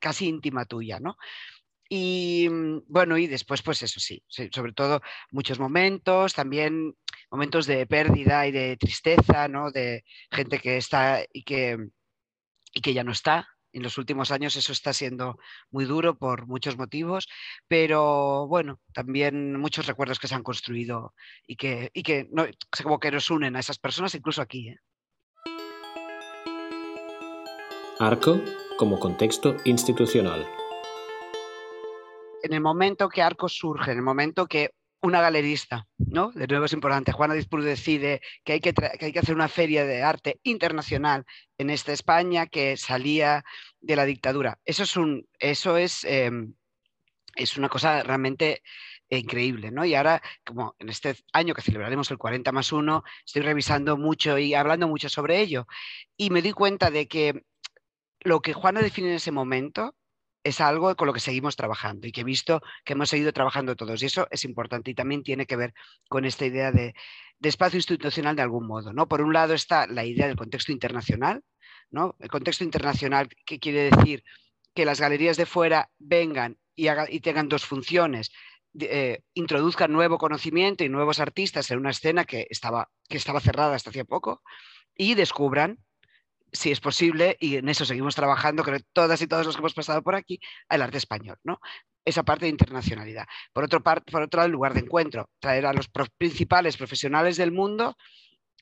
casi 0.00 0.28
íntima 0.28 0.64
tuya, 0.64 1.00
¿no? 1.00 1.16
Y 1.88 2.48
mm, 2.50 2.84
bueno, 2.88 3.18
y 3.18 3.26
después, 3.26 3.62
pues 3.62 3.82
eso 3.82 4.00
sí, 4.00 4.22
sobre 4.28 4.72
todo 4.72 5.02
muchos 5.30 5.58
momentos, 5.58 6.34
también 6.34 6.94
momentos 7.30 7.66
de 7.66 7.86
pérdida 7.86 8.46
y 8.46 8.52
de 8.52 8.76
tristeza, 8.76 9.48
¿no? 9.48 9.70
De 9.70 10.04
gente 10.30 10.58
que 10.58 10.76
está 10.76 11.22
y 11.32 11.44
que, 11.44 11.78
y 12.72 12.80
que 12.80 12.94
ya 12.94 13.04
no 13.04 13.12
está, 13.12 13.48
en 13.72 13.82
los 13.82 13.98
últimos 13.98 14.30
años 14.30 14.56
eso 14.56 14.72
está 14.72 14.92
siendo 14.92 15.38
muy 15.70 15.84
duro 15.84 16.16
por 16.16 16.46
muchos 16.46 16.76
motivos, 16.76 17.28
pero 17.68 18.46
bueno, 18.46 18.80
también 18.92 19.58
muchos 19.58 19.86
recuerdos 19.86 20.18
que 20.18 20.28
se 20.28 20.34
han 20.34 20.42
construido 20.42 21.14
y 21.46 21.56
que, 21.56 21.90
y 21.94 22.02
que 22.02 22.28
no, 22.30 22.46
como 22.82 22.98
que 22.98 23.10
nos 23.10 23.30
unen 23.30 23.56
a 23.56 23.60
esas 23.60 23.78
personas, 23.78 24.14
incluso 24.14 24.42
aquí. 24.42 24.68
¿eh? 24.68 24.78
Arco 27.98 28.40
como 28.76 28.98
contexto 28.98 29.56
institucional. 29.64 30.46
En 32.42 32.52
el 32.52 32.60
momento 32.60 33.08
que 33.08 33.22
Arco 33.22 33.48
surge, 33.48 33.92
en 33.92 33.98
el 33.98 34.02
momento 34.02 34.46
que 34.46 34.74
una 35.02 35.20
galerista, 35.20 35.88
¿no? 35.98 36.30
De 36.30 36.46
nuevo 36.46 36.64
es 36.64 36.72
importante. 36.72 37.12
Juana 37.12 37.34
Dispur 37.34 37.62
decide 37.62 38.20
que 38.44 38.54
hay 38.54 38.60
que, 38.60 38.72
hay 39.00 39.12
que, 39.12 39.18
hacer 39.18 39.34
una 39.34 39.48
feria 39.48 39.84
de 39.84 40.02
arte 40.02 40.40
internacional 40.44 41.26
en 41.58 41.70
esta 41.70 41.92
España 41.92 42.46
que 42.46 42.76
salía 42.76 43.44
de 43.80 43.96
la 43.96 44.04
dictadura. 44.04 44.58
Eso 44.64 44.84
es, 44.84 44.96
un, 44.96 45.28
eso 45.40 45.76
es, 45.76 46.04
em, 46.04 46.54
es 47.34 47.56
una 47.56 47.68
cosa 47.68 48.02
realmente 48.04 48.62
increíble, 49.08 49.72
¿no? 49.72 49.84
Y 49.84 49.94
ahora, 49.94 50.22
como 50.44 50.76
en 50.78 50.88
este 50.88 51.16
año 51.32 51.54
que 51.54 51.62
celebraremos 51.62 52.10
el 52.10 52.18
40 52.18 52.52
más 52.52 52.72
1, 52.72 53.02
estoy 53.26 53.42
revisando 53.42 53.96
mucho 53.96 54.38
y 54.38 54.54
hablando 54.54 54.86
mucho 54.86 55.08
sobre 55.08 55.40
ello. 55.40 55.66
Y 56.16 56.30
me 56.30 56.42
di 56.42 56.52
cuenta 56.52 56.90
de 56.90 57.08
que 57.08 57.42
lo 58.20 58.40
que 58.40 58.52
Juana 58.52 58.80
define 58.80 59.08
en 59.08 59.14
ese 59.16 59.32
momento 59.32 59.96
es 60.44 60.60
algo 60.60 60.94
con 60.96 61.06
lo 61.06 61.12
que 61.12 61.20
seguimos 61.20 61.56
trabajando 61.56 62.06
y 62.06 62.12
que 62.12 62.22
he 62.22 62.24
visto 62.24 62.60
que 62.84 62.94
hemos 62.94 63.10
seguido 63.10 63.32
trabajando 63.32 63.76
todos. 63.76 64.02
Y 64.02 64.06
eso 64.06 64.26
es 64.30 64.44
importante 64.44 64.90
y 64.90 64.94
también 64.94 65.22
tiene 65.22 65.46
que 65.46 65.56
ver 65.56 65.74
con 66.08 66.24
esta 66.24 66.46
idea 66.46 66.72
de, 66.72 66.94
espacio 67.40 67.78
institucional 67.78 68.36
de 68.36 68.42
algún 68.42 68.66
modo. 68.66 68.92
¿no? 68.92 69.08
Por 69.08 69.20
un 69.20 69.32
lado 69.32 69.54
está 69.54 69.86
la 69.86 70.04
idea 70.04 70.26
del 70.26 70.36
contexto 70.36 70.72
internacional. 70.72 71.42
¿no? 71.90 72.16
El 72.20 72.28
contexto 72.28 72.64
internacional, 72.64 73.28
¿qué 73.44 73.58
quiere 73.58 73.90
decir? 73.90 74.24
Que 74.74 74.84
las 74.84 75.00
galerías 75.00 75.36
de 75.36 75.46
fuera 75.46 75.90
vengan 75.98 76.58
y, 76.74 76.88
y 77.08 77.20
tengan 77.20 77.48
dos 77.48 77.64
funciones. 77.64 78.30
Eh, 78.80 79.20
introduzcan 79.34 79.92
nuevo 79.92 80.16
conocimiento 80.16 80.82
y 80.82 80.88
nuevos 80.88 81.20
artistas 81.20 81.70
en 81.70 81.78
una 81.78 81.90
escena 81.90 82.24
que 82.24 82.46
estaba, 82.48 82.88
que 83.08 83.18
estaba 83.18 83.40
cerrada 83.40 83.74
hasta 83.74 83.90
hace 83.90 84.06
poco 84.06 84.42
y 84.94 85.14
descubran 85.14 85.78
si 86.52 86.70
es 86.70 86.80
posible, 86.80 87.36
y 87.40 87.56
en 87.56 87.68
eso 87.68 87.84
seguimos 87.84 88.14
trabajando, 88.14 88.62
creo 88.62 88.80
todas 88.92 89.20
y 89.22 89.26
todos 89.26 89.46
los 89.46 89.56
que 89.56 89.60
hemos 89.60 89.74
pasado 89.74 90.02
por 90.02 90.14
aquí, 90.14 90.38
el 90.68 90.82
arte 90.82 90.98
español, 90.98 91.38
¿no? 91.44 91.60
Esa 92.04 92.24
parte 92.24 92.46
de 92.46 92.50
internacionalidad. 92.50 93.26
Por 93.52 93.64
otro, 93.64 93.82
por 93.82 94.22
otro 94.22 94.38
lado, 94.38 94.46
el 94.46 94.52
lugar 94.52 94.74
de 94.74 94.80
encuentro, 94.80 95.30
traer 95.40 95.66
a 95.66 95.72
los 95.72 95.88
principales 96.18 96.76
profesionales 96.76 97.36
del 97.36 97.52
mundo 97.52 97.96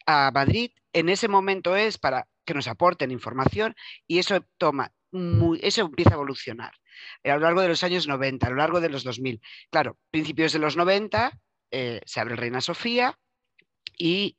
a 0.06 0.30
Madrid, 0.32 0.70
en 0.92 1.08
ese 1.08 1.28
momento 1.28 1.76
es 1.76 1.98
para 1.98 2.26
que 2.44 2.54
nos 2.54 2.68
aporten 2.68 3.10
información 3.10 3.74
y 4.06 4.18
eso 4.18 4.44
toma, 4.58 4.92
eso 5.60 5.82
empieza 5.82 6.10
a 6.10 6.14
evolucionar 6.14 6.72
a 7.24 7.34
lo 7.34 7.40
largo 7.40 7.60
de 7.60 7.68
los 7.68 7.82
años 7.82 8.06
90, 8.06 8.46
a 8.46 8.50
lo 8.50 8.56
largo 8.56 8.80
de 8.80 8.88
los 8.88 9.04
2000. 9.04 9.40
Claro, 9.70 9.98
principios 10.10 10.52
de 10.52 10.58
los 10.58 10.76
90 10.76 11.38
eh, 11.70 12.00
se 12.04 12.20
abre 12.20 12.36
Reina 12.36 12.60
Sofía 12.60 13.18
y 13.96 14.36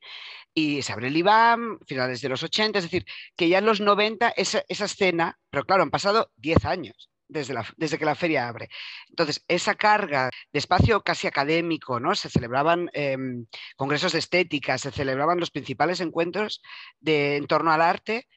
y 0.54 0.82
se 0.82 0.92
abre 0.92 1.08
el 1.08 1.16
IBAM, 1.16 1.78
finales 1.86 2.20
de 2.20 2.28
los 2.28 2.42
80, 2.42 2.78
es 2.78 2.84
decir, 2.84 3.06
que 3.36 3.48
ya 3.48 3.58
en 3.58 3.66
los 3.66 3.80
90 3.80 4.30
esa, 4.30 4.62
escena, 4.68 5.38
pero 5.50 5.64
claro, 5.64 5.82
han 5.82 5.90
pasado 5.90 6.30
10 6.36 6.64
años. 6.64 7.08
Desde, 7.28 7.54
desde, 7.78 7.98
que 7.98 8.04
la 8.04 8.14
feria 8.14 8.46
abre. 8.46 8.68
Entonces, 9.08 9.42
esa 9.48 9.74
carga 9.74 10.28
de 10.52 10.58
espacio 10.58 11.02
casi 11.02 11.26
académico, 11.26 11.98
¿no? 11.98 12.14
Se 12.14 12.28
celebraban 12.28 12.90
em, 12.92 13.46
congresos 13.74 14.12
de 14.12 14.18
estética, 14.18 14.76
se 14.76 14.90
celebraban 14.90 15.40
los 15.40 15.50
principales 15.50 16.00
encuentros 16.00 16.60
de, 17.00 17.36
en 17.36 17.46
torno 17.46 17.72
al 17.72 17.80
arte, 17.80 18.28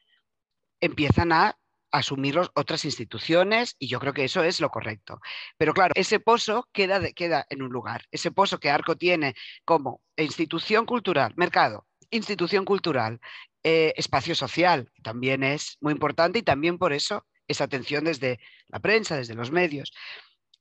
empiezan 0.79 1.33
a 1.33 1.57
asumirlos 1.91 2.51
otras 2.55 2.85
instituciones 2.85 3.75
y 3.79 3.87
yo 3.87 3.99
creo 3.99 4.13
que 4.13 4.23
eso 4.23 4.43
es 4.43 4.61
lo 4.61 4.69
correcto. 4.69 5.19
Pero 5.57 5.73
claro, 5.73 5.93
ese 5.95 6.19
pozo 6.19 6.69
queda, 6.71 7.01
queda 7.11 7.45
en 7.49 7.61
un 7.61 7.71
lugar. 7.71 8.03
Ese 8.11 8.31
pozo 8.31 8.59
que 8.59 8.69
Arco 8.69 8.95
tiene 8.95 9.35
como 9.63 10.01
institución 10.17 10.85
cultural, 10.85 11.33
mercado, 11.35 11.85
institución 12.11 12.65
cultural, 12.65 13.19
eh, 13.63 13.93
espacio 13.97 14.35
social, 14.35 14.91
también 15.03 15.43
es 15.43 15.77
muy 15.81 15.93
importante 15.93 16.39
y 16.39 16.43
también 16.43 16.77
por 16.77 16.93
eso 16.93 17.25
esa 17.47 17.65
atención 17.65 18.03
desde 18.05 18.39
la 18.67 18.79
prensa, 18.79 19.17
desde 19.17 19.35
los 19.35 19.51
medios. 19.51 19.93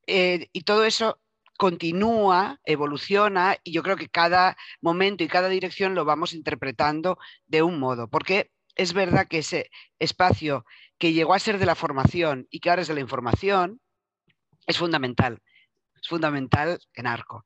Eh, 0.07 0.49
y 0.53 0.63
todo 0.63 0.85
eso 0.85 1.21
continúa, 1.57 2.61
evoluciona 2.65 3.57
y 3.63 3.73
yo 3.73 3.83
creo 3.83 3.97
que 3.97 4.09
cada 4.09 4.57
momento 4.81 5.23
y 5.25 5.29
cada 5.29 5.49
dirección 5.49 5.95
lo 5.95 6.05
vamos 6.05 6.33
interpretando 6.35 7.19
de 7.47 7.63
un 7.63 7.79
modo, 7.79 8.09
porque 8.09 8.51
es 8.75 8.93
verdad 8.93 9.29
que 9.29 9.39
ese 9.39 9.71
espacio 9.99 10.65
que 10.99 11.13
llegó 11.13 11.35
a 11.35 11.39
ser 11.39 11.59
de 11.59 11.67
la 11.67 11.75
formación 11.75 12.47
y 12.51 12.61
que 12.61 12.71
ahora 12.71 12.83
es 12.83 12.89
de 12.89 12.95
la 12.95 13.01
información 13.01 13.81
es 14.67 14.79
fundamental, 14.79 15.43
es 16.01 16.09
fundamental 16.09 16.79
en 16.95 17.07
ARCO. 17.07 17.45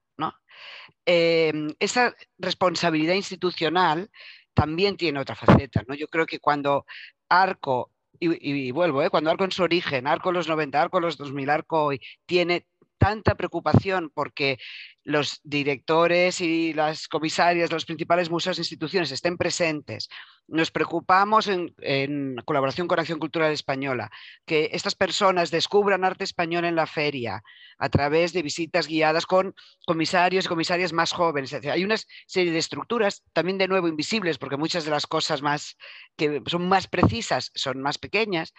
Em, 1.06 1.74
esa 1.80 2.14
responsabilidad 2.38 3.14
institucional 3.14 4.10
también 4.54 4.96
tiene 4.96 5.20
otra 5.20 5.34
faceta. 5.34 5.82
¿no? 5.86 5.94
Yo 5.94 6.06
creo 6.08 6.26
que 6.26 6.38
cuando 6.38 6.84
Arco, 7.28 7.92
y, 8.20 8.70
vuelvo, 8.72 9.02
¿eh? 9.02 9.10
cuando 9.10 9.30
Arco 9.30 9.44
en 9.44 9.52
su 9.52 9.62
origen, 9.62 10.06
Arco 10.06 10.30
en 10.30 10.34
los 10.34 10.48
90, 10.48 10.80
Arco 10.80 10.98
en 10.98 11.04
los 11.04 11.16
2000, 11.16 11.50
Arco 11.50 11.84
hoy, 11.84 12.00
tiene 12.26 12.66
tanta 12.98 13.34
preocupación 13.34 14.10
porque 14.12 14.58
los 15.04 15.40
directores 15.42 16.40
y 16.40 16.74
las 16.74 17.08
comisarias 17.08 17.70
de 17.70 17.76
los 17.76 17.86
principales 17.86 18.28
museos 18.30 18.58
e 18.58 18.60
instituciones 18.60 19.10
estén 19.10 19.38
presentes. 19.38 20.08
Nos 20.46 20.70
preocupamos 20.70 21.48
en, 21.48 22.36
colaboración 22.44 22.88
con 22.88 22.98
Acción 22.98 23.18
Cultural 23.18 23.52
Española 23.52 24.10
que 24.44 24.70
estas 24.72 24.94
personas 24.94 25.50
descubran 25.50 26.04
arte 26.04 26.24
español 26.24 26.64
en 26.64 26.76
la 26.76 26.86
feria 26.86 27.42
a 27.78 27.88
través 27.88 28.32
de 28.32 28.42
visitas 28.42 28.86
guiadas 28.86 29.24
con 29.24 29.54
comisarios 29.86 30.44
y 30.44 30.48
comisarias 30.48 30.92
más 30.92 31.12
jóvenes. 31.12 31.54
hay 31.54 31.84
una 31.84 31.96
serie 32.26 32.52
de 32.52 32.58
estructuras 32.58 33.22
también 33.32 33.56
de 33.56 33.68
nuevo 33.68 33.88
invisibles 33.88 34.36
porque 34.36 34.56
muchas 34.56 34.84
de 34.84 34.90
las 34.90 35.06
cosas 35.06 35.40
más 35.40 35.76
que 36.16 36.42
son 36.46 36.68
más 36.68 36.86
precisas 36.86 37.50
son 37.54 37.80
más 37.80 37.96
pequeñas, 37.98 38.52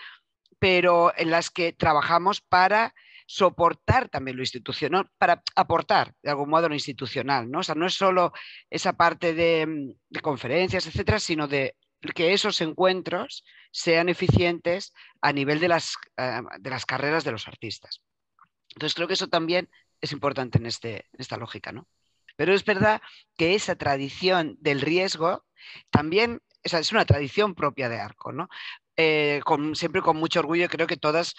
pero 0.58 1.14
en 1.16 1.30
las 1.30 1.50
que 1.50 1.74
trabajamos 1.74 2.42
para 2.42 2.94
soportar 3.30 4.10
también 4.10 4.38
lo 4.38 4.42
institucional, 4.42 5.08
para 5.20 5.44
aportar 5.56 6.16
de 6.24 6.32
algún 6.32 6.50
modo 6.50 6.68
lo 6.68 6.74
institucional, 6.74 7.48
¿no? 7.52 7.60
O 7.60 7.64
sea, 7.64 7.76
no 7.76 7.86
es 7.86 7.94
solo 7.94 8.34
esa 8.72 8.94
parte 8.94 9.36
de, 9.36 9.68
mm, 9.68 10.20
conferencias, 10.24 10.88
etcétera, 10.88 11.20
sino 11.20 11.48
de 11.48 11.76
que 12.16 12.34
esos 12.34 12.60
encuentros 12.62 13.44
sean 13.70 14.10
eficientes 14.10 14.94
a 15.22 15.32
nivel 15.32 15.60
de 15.60 15.68
las, 15.68 15.94
eh, 16.18 16.42
de 16.60 16.70
las 16.72 16.88
carreras 16.88 17.24
de 17.24 17.32
los 17.32 17.48
artistas. 17.48 18.02
Entonces 18.70 18.96
creo 18.96 19.08
que 19.08 19.14
eso 19.14 19.28
también 19.28 19.70
es 20.02 20.12
importante 20.12 20.58
en, 20.58 20.66
este, 20.66 21.06
esta 21.14 21.38
lógica, 21.38 21.72
¿no? 21.72 21.88
Pero 22.36 22.52
es 22.52 22.66
verdad 22.66 23.00
que 23.38 23.54
esa 23.54 23.76
tradición 23.76 24.58
del 24.60 24.82
riesgo 24.82 25.46
también 25.92 26.42
es 26.64 26.92
una 26.92 27.06
tradición 27.06 27.54
propia 27.54 27.90
de 27.90 28.00
Arco, 28.00 28.32
¿no? 28.32 28.50
Eh, 28.98 29.42
con, 29.46 29.76
siempre 29.76 30.02
con 30.02 30.18
mucho 30.18 30.40
orgullo, 30.40 30.68
creo 30.68 30.88
que 30.88 30.98
todas 30.98 31.36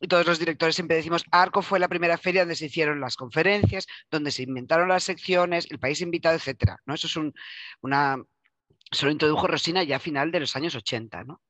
y 0.00 0.08
todos 0.08 0.26
los 0.26 0.38
directores 0.38 0.74
siempre 0.74 0.96
decimos, 0.96 1.24
Arco 1.30 1.62
fue 1.62 1.78
la 1.78 1.88
primera 1.88 2.18
feria 2.18 2.42
donde 2.42 2.56
se 2.56 2.66
hicieron 2.66 3.00
las 3.00 3.16
conferencias, 3.16 3.86
donde 4.10 4.30
se 4.30 4.42
inventaron 4.42 4.88
las 4.88 5.04
secciones, 5.04 5.66
el 5.70 5.78
país 5.78 6.00
invitado, 6.00 6.36
etc. 6.36 6.76
¿no? 6.86 6.94
Eso 6.94 7.06
es 7.06 7.16
una, 7.80 8.16
se 8.90 9.06
lo 9.06 9.12
introdujo 9.12 9.46
Rosina 9.46 9.82
ya 9.82 9.96
a 9.96 10.00
final 10.00 10.30
de 10.30 10.40
los 10.40 10.56
años 10.56 10.74
80. 10.74 11.24
¿no? 11.24 11.42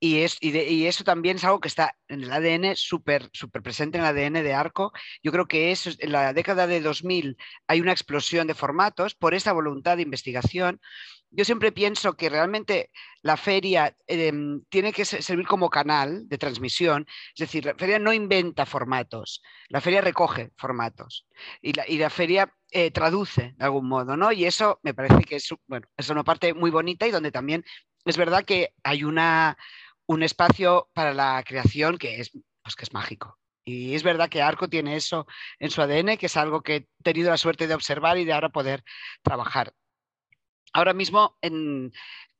Y, 0.00 0.18
es, 0.18 0.36
y, 0.40 0.86
eso 0.86 1.04
también 1.04 1.36
es 1.36 1.44
algo 1.44 1.60
que 1.60 1.68
está 1.68 1.96
en 2.08 2.22
el 2.22 2.32
ADN, 2.32 2.76
súper 2.76 3.28
super 3.32 3.62
presente 3.62 3.98
en 3.98 4.04
el 4.04 4.10
ADN 4.10 4.42
de 4.42 4.54
Arco. 4.54 4.92
Yo 5.22 5.32
creo 5.32 5.46
que 5.46 5.72
eso, 5.72 5.90
en 5.98 6.12
la 6.12 6.32
década 6.32 6.66
de 6.66 6.80
2000 6.80 7.36
hay 7.66 7.80
una 7.80 7.92
explosión 7.92 8.46
de 8.46 8.54
formatos 8.54 9.14
por 9.14 9.34
esa 9.34 9.52
voluntad 9.52 9.96
de 9.96 10.02
investigación. 10.02 10.80
Yo 11.34 11.46
siempre 11.46 11.72
pienso 11.72 12.12
que 12.14 12.28
realmente 12.28 12.90
la 13.22 13.38
feria 13.38 13.96
em, 14.06 14.62
tiene 14.68 14.92
que 14.92 15.04
servir 15.06 15.46
como 15.46 15.70
canal 15.70 16.28
de 16.28 16.36
transmisión, 16.36 17.06
es 17.34 17.40
decir, 17.40 17.64
la 17.64 17.74
feria 17.74 17.98
no 17.98 18.12
inventa 18.12 18.66
formatos, 18.66 19.42
la 19.68 19.80
feria 19.80 20.02
recoge 20.02 20.50
formatos 20.58 21.26
y 21.62 21.72
la, 21.72 21.88
y 21.88 21.96
la 21.96 22.10
feria 22.10 22.54
eh, 22.70 22.90
traduce 22.90 23.54
de 23.56 23.64
algún 23.64 23.88
modo, 23.88 24.14
¿no? 24.16 24.30
Y 24.30 24.44
eso 24.44 24.78
me 24.82 24.92
parece 24.92 25.24
que 25.24 25.36
es, 25.36 25.48
bueno, 25.66 25.88
es 25.96 26.10
una 26.10 26.22
parte 26.22 26.52
muy 26.52 26.70
bonita 26.70 27.06
y 27.06 27.10
donde 27.10 27.32
también 27.32 27.64
es 28.04 28.16
verdad 28.18 28.44
que 28.44 28.74
hay 28.82 29.04
una, 29.04 29.56
un 30.06 30.22
espacio 30.22 30.90
para 30.92 31.14
la 31.14 31.42
creación 31.46 31.96
que 31.96 32.20
es, 32.20 32.30
pues, 32.62 32.76
que 32.76 32.84
es 32.84 32.92
mágico. 32.92 33.38
Y 33.64 33.94
es 33.94 34.02
verdad 34.02 34.28
que 34.28 34.42
Arco 34.42 34.68
tiene 34.68 34.96
eso 34.96 35.26
en 35.58 35.70
su 35.70 35.80
ADN, 35.82 36.16
que 36.18 36.26
es 36.26 36.36
algo 36.36 36.62
que 36.62 36.76
he 36.76 36.88
tenido 37.02 37.30
la 37.30 37.38
suerte 37.38 37.66
de 37.68 37.74
observar 37.74 38.18
y 38.18 38.24
de 38.24 38.32
ahora 38.32 38.48
poder 38.50 38.82
trabajar. 39.22 39.72
Ahora 40.72 40.94
mismo 40.94 41.36
en, 41.42 41.92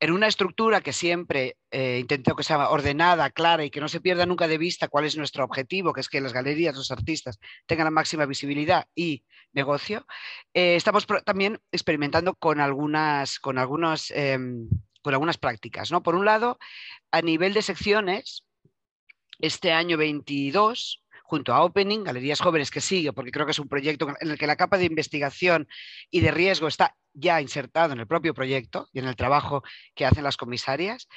una 0.09 0.27
estructura 0.27 0.81
que 0.81 0.93
siempre 0.93 1.59
eh, 1.71 1.99
intento 2.01 2.35
que 2.35 2.43
sea 2.43 2.71
ordenada, 2.71 3.31
clara 3.31 3.65
y 3.65 3.71
que 3.71 3.81
no 3.81 3.89
se 3.89 4.01
pierda 4.01 4.27
nunca 4.27 4.49
de 4.49 4.59
vista 4.59 4.89
cuál 4.89 5.05
es 5.05 5.17
nuestro 5.17 5.45
objetivo, 5.45 5.93
que 5.93 6.01
es 6.01 6.09
que 6.09 6.21
las 6.21 6.33
galerías, 6.33 6.75
los 6.75 6.91
artistas 6.91 7.39
tengan 7.67 7.85
la 7.85 7.91
máxima 7.91 8.27
visibilidad 8.27 8.89
y 8.95 9.25
negocio, 9.53 10.07
eh, 10.55 10.77
estamos 10.77 11.07
también 11.25 11.61
experimentando 11.71 12.35
con 12.35 12.61
algunas, 12.61 13.39
con, 13.39 13.59
algunos, 13.59 14.11
em, 14.13 14.69
con 15.03 15.13
algunas 15.13 15.39
prácticas. 15.39 15.93
¿no? 15.93 16.03
Por 16.03 16.15
un 16.15 16.25
lado, 16.25 16.59
a 17.11 17.21
nivel 17.21 17.53
de 17.53 17.63
secciones, 17.63 18.45
este 19.39 19.73
año 19.73 19.99
22 19.99 21.02
junto 21.33 21.55
a 21.55 21.65
Opening, 21.65 22.05
Galerías 22.05 22.43
Jóvenes 22.43 22.71
que 22.71 22.83
sigue, 22.83 23.15
porque 23.15 23.31
creo 23.31 23.47
que 23.47 23.53
es 23.53 23.59
un 23.59 23.67
proyecto 23.67 24.07
en 24.21 24.31
el 24.33 24.37
que 24.37 24.47
la 24.47 24.55
capa 24.55 24.77
de 24.77 24.85
investigación 24.85 25.67
y 26.11 26.21
de 26.21 26.31
riesgo 26.31 26.69
está 26.69 26.95
ya 27.15 27.41
insertado 27.41 27.95
en 27.95 28.01
el 28.01 28.07
propio 28.07 28.35
proyecto 28.35 28.91
y 28.93 28.99
en 28.99 29.07
el 29.07 29.17
trabajo 29.17 29.63
que 29.95 30.05
hacen 30.05 30.25
las 30.25 30.37
comisarias. 30.37 31.09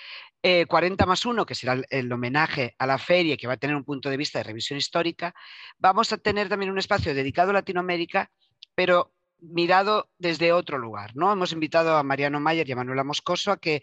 40 0.41 1.03
eh, 1.03 1.07
más 1.07 1.25
1, 1.25 1.45
que 1.45 1.53
será 1.53 1.81
el, 1.89 2.09
homenaje 2.13 2.75
a 2.79 2.87
la 2.87 2.97
feria, 2.97 3.35
que 3.35 3.45
va 3.45 3.55
a 3.55 3.57
tener 3.57 3.75
un 3.75 3.83
punto 3.83 4.09
de 4.09 4.15
vista 4.15 4.39
de 4.39 4.43
revisión 4.43 4.77
histórica. 4.77 5.35
Vamos 5.79 6.13
a 6.13 6.17
tener 6.17 6.47
también 6.47 6.71
un 6.71 6.79
espacio 6.79 7.13
dedicado 7.13 7.49
a 7.49 7.55
Latinoamérica, 7.55 8.31
pero 8.73 9.11
mirado 9.41 10.09
desde 10.17 10.53
otro 10.53 10.77
lugar. 10.77 11.11
¿no? 11.15 11.29
Hemos 11.29 11.51
invitado 11.51 11.97
a 11.97 12.03
Mariano 12.03 12.39
Mayer 12.39 12.69
y 12.69 12.71
a 12.71 12.77
Manuela 12.77 13.03
Moscoso 13.03 13.51
a 13.51 13.57
que 13.57 13.81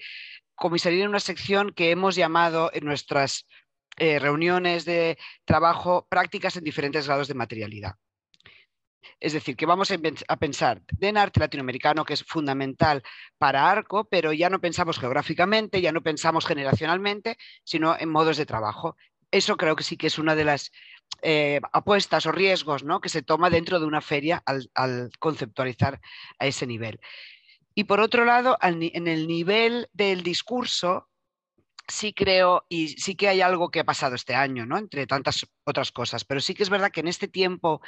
comisarien 0.55 1.11
una 1.11 1.21
sección 1.21 1.75
que 1.75 1.91
hemos 1.91 2.15
llamado 2.15 2.71
en 2.73 2.87
nuestras 2.87 3.45
eh, 3.99 4.19
reuniones 4.19 4.85
de 4.85 5.19
trabajo 5.45 6.07
prácticas 6.09 6.57
en 6.57 6.65
diferentes 6.65 7.07
grados 7.07 7.29
de 7.29 7.35
materialidad. 7.35 7.97
Es 9.21 9.33
decir, 9.33 9.57
que 9.57 9.67
vamos 9.67 9.93
a 9.93 10.37
pensar 10.37 10.83
en 11.01 11.17
arte 11.17 11.41
latinoamericano, 11.41 12.05
que 12.05 12.15
es 12.15 12.25
fundamental 12.25 13.03
para 13.39 13.71
Arco, 13.71 14.05
pero 14.05 14.33
ya 14.33 14.51
no 14.51 14.61
pensamos 14.61 14.99
geográficamente, 14.99 15.81
ya 15.81 15.93
no 15.93 16.03
pensamos 16.03 16.47
generacionalmente, 16.47 17.37
sino 17.65 17.97
en 17.99 18.09
modos 18.09 18.37
de 18.37 18.47
trabajo. 18.47 18.97
Eso 19.31 19.57
creo 19.57 19.77
que 19.77 19.85
sí 19.85 19.97
que 19.97 20.09
es 20.09 20.19
una 20.19 20.35
de 20.35 20.45
las 20.45 20.73
eh, 21.23 21.61
apuestas 21.73 22.27
o 22.27 22.33
riesgos 22.33 22.83
¿no? 22.85 23.01
que 23.01 23.09
se 23.09 23.23
toma 23.23 23.51
dentro 23.51 23.79
de 23.79 23.87
una 23.87 24.01
feria 24.01 24.43
al, 24.45 25.11
conceptualizar 25.19 26.01
a 26.39 26.47
ese 26.47 26.67
nivel. 26.67 26.99
Y 27.75 27.85
por 27.85 28.01
otro 28.01 28.25
lado, 28.25 28.59
en 28.61 29.09
el 29.09 29.27
nivel 29.27 29.89
del 29.93 30.23
discurso, 30.23 31.09
sí 31.89 32.13
creo 32.13 32.65
y 32.69 32.89
sí 32.89 33.15
que 33.17 33.29
hay 33.29 33.41
algo 33.41 33.71
que 33.71 33.81
ha 33.81 33.85
pasado 33.85 34.15
este 34.15 34.35
año, 34.35 34.67
¿no? 34.67 34.79
Entre 34.79 35.07
tantas 35.07 35.47
otras 35.65 35.93
cosas, 35.93 36.25
pero 36.25 36.41
sí 36.41 36.55
que 36.55 36.63
es 36.63 36.71
verdad 36.71 36.91
que 36.91 37.01
en 37.01 37.09
este 37.09 37.29
tiempo, 37.29 37.81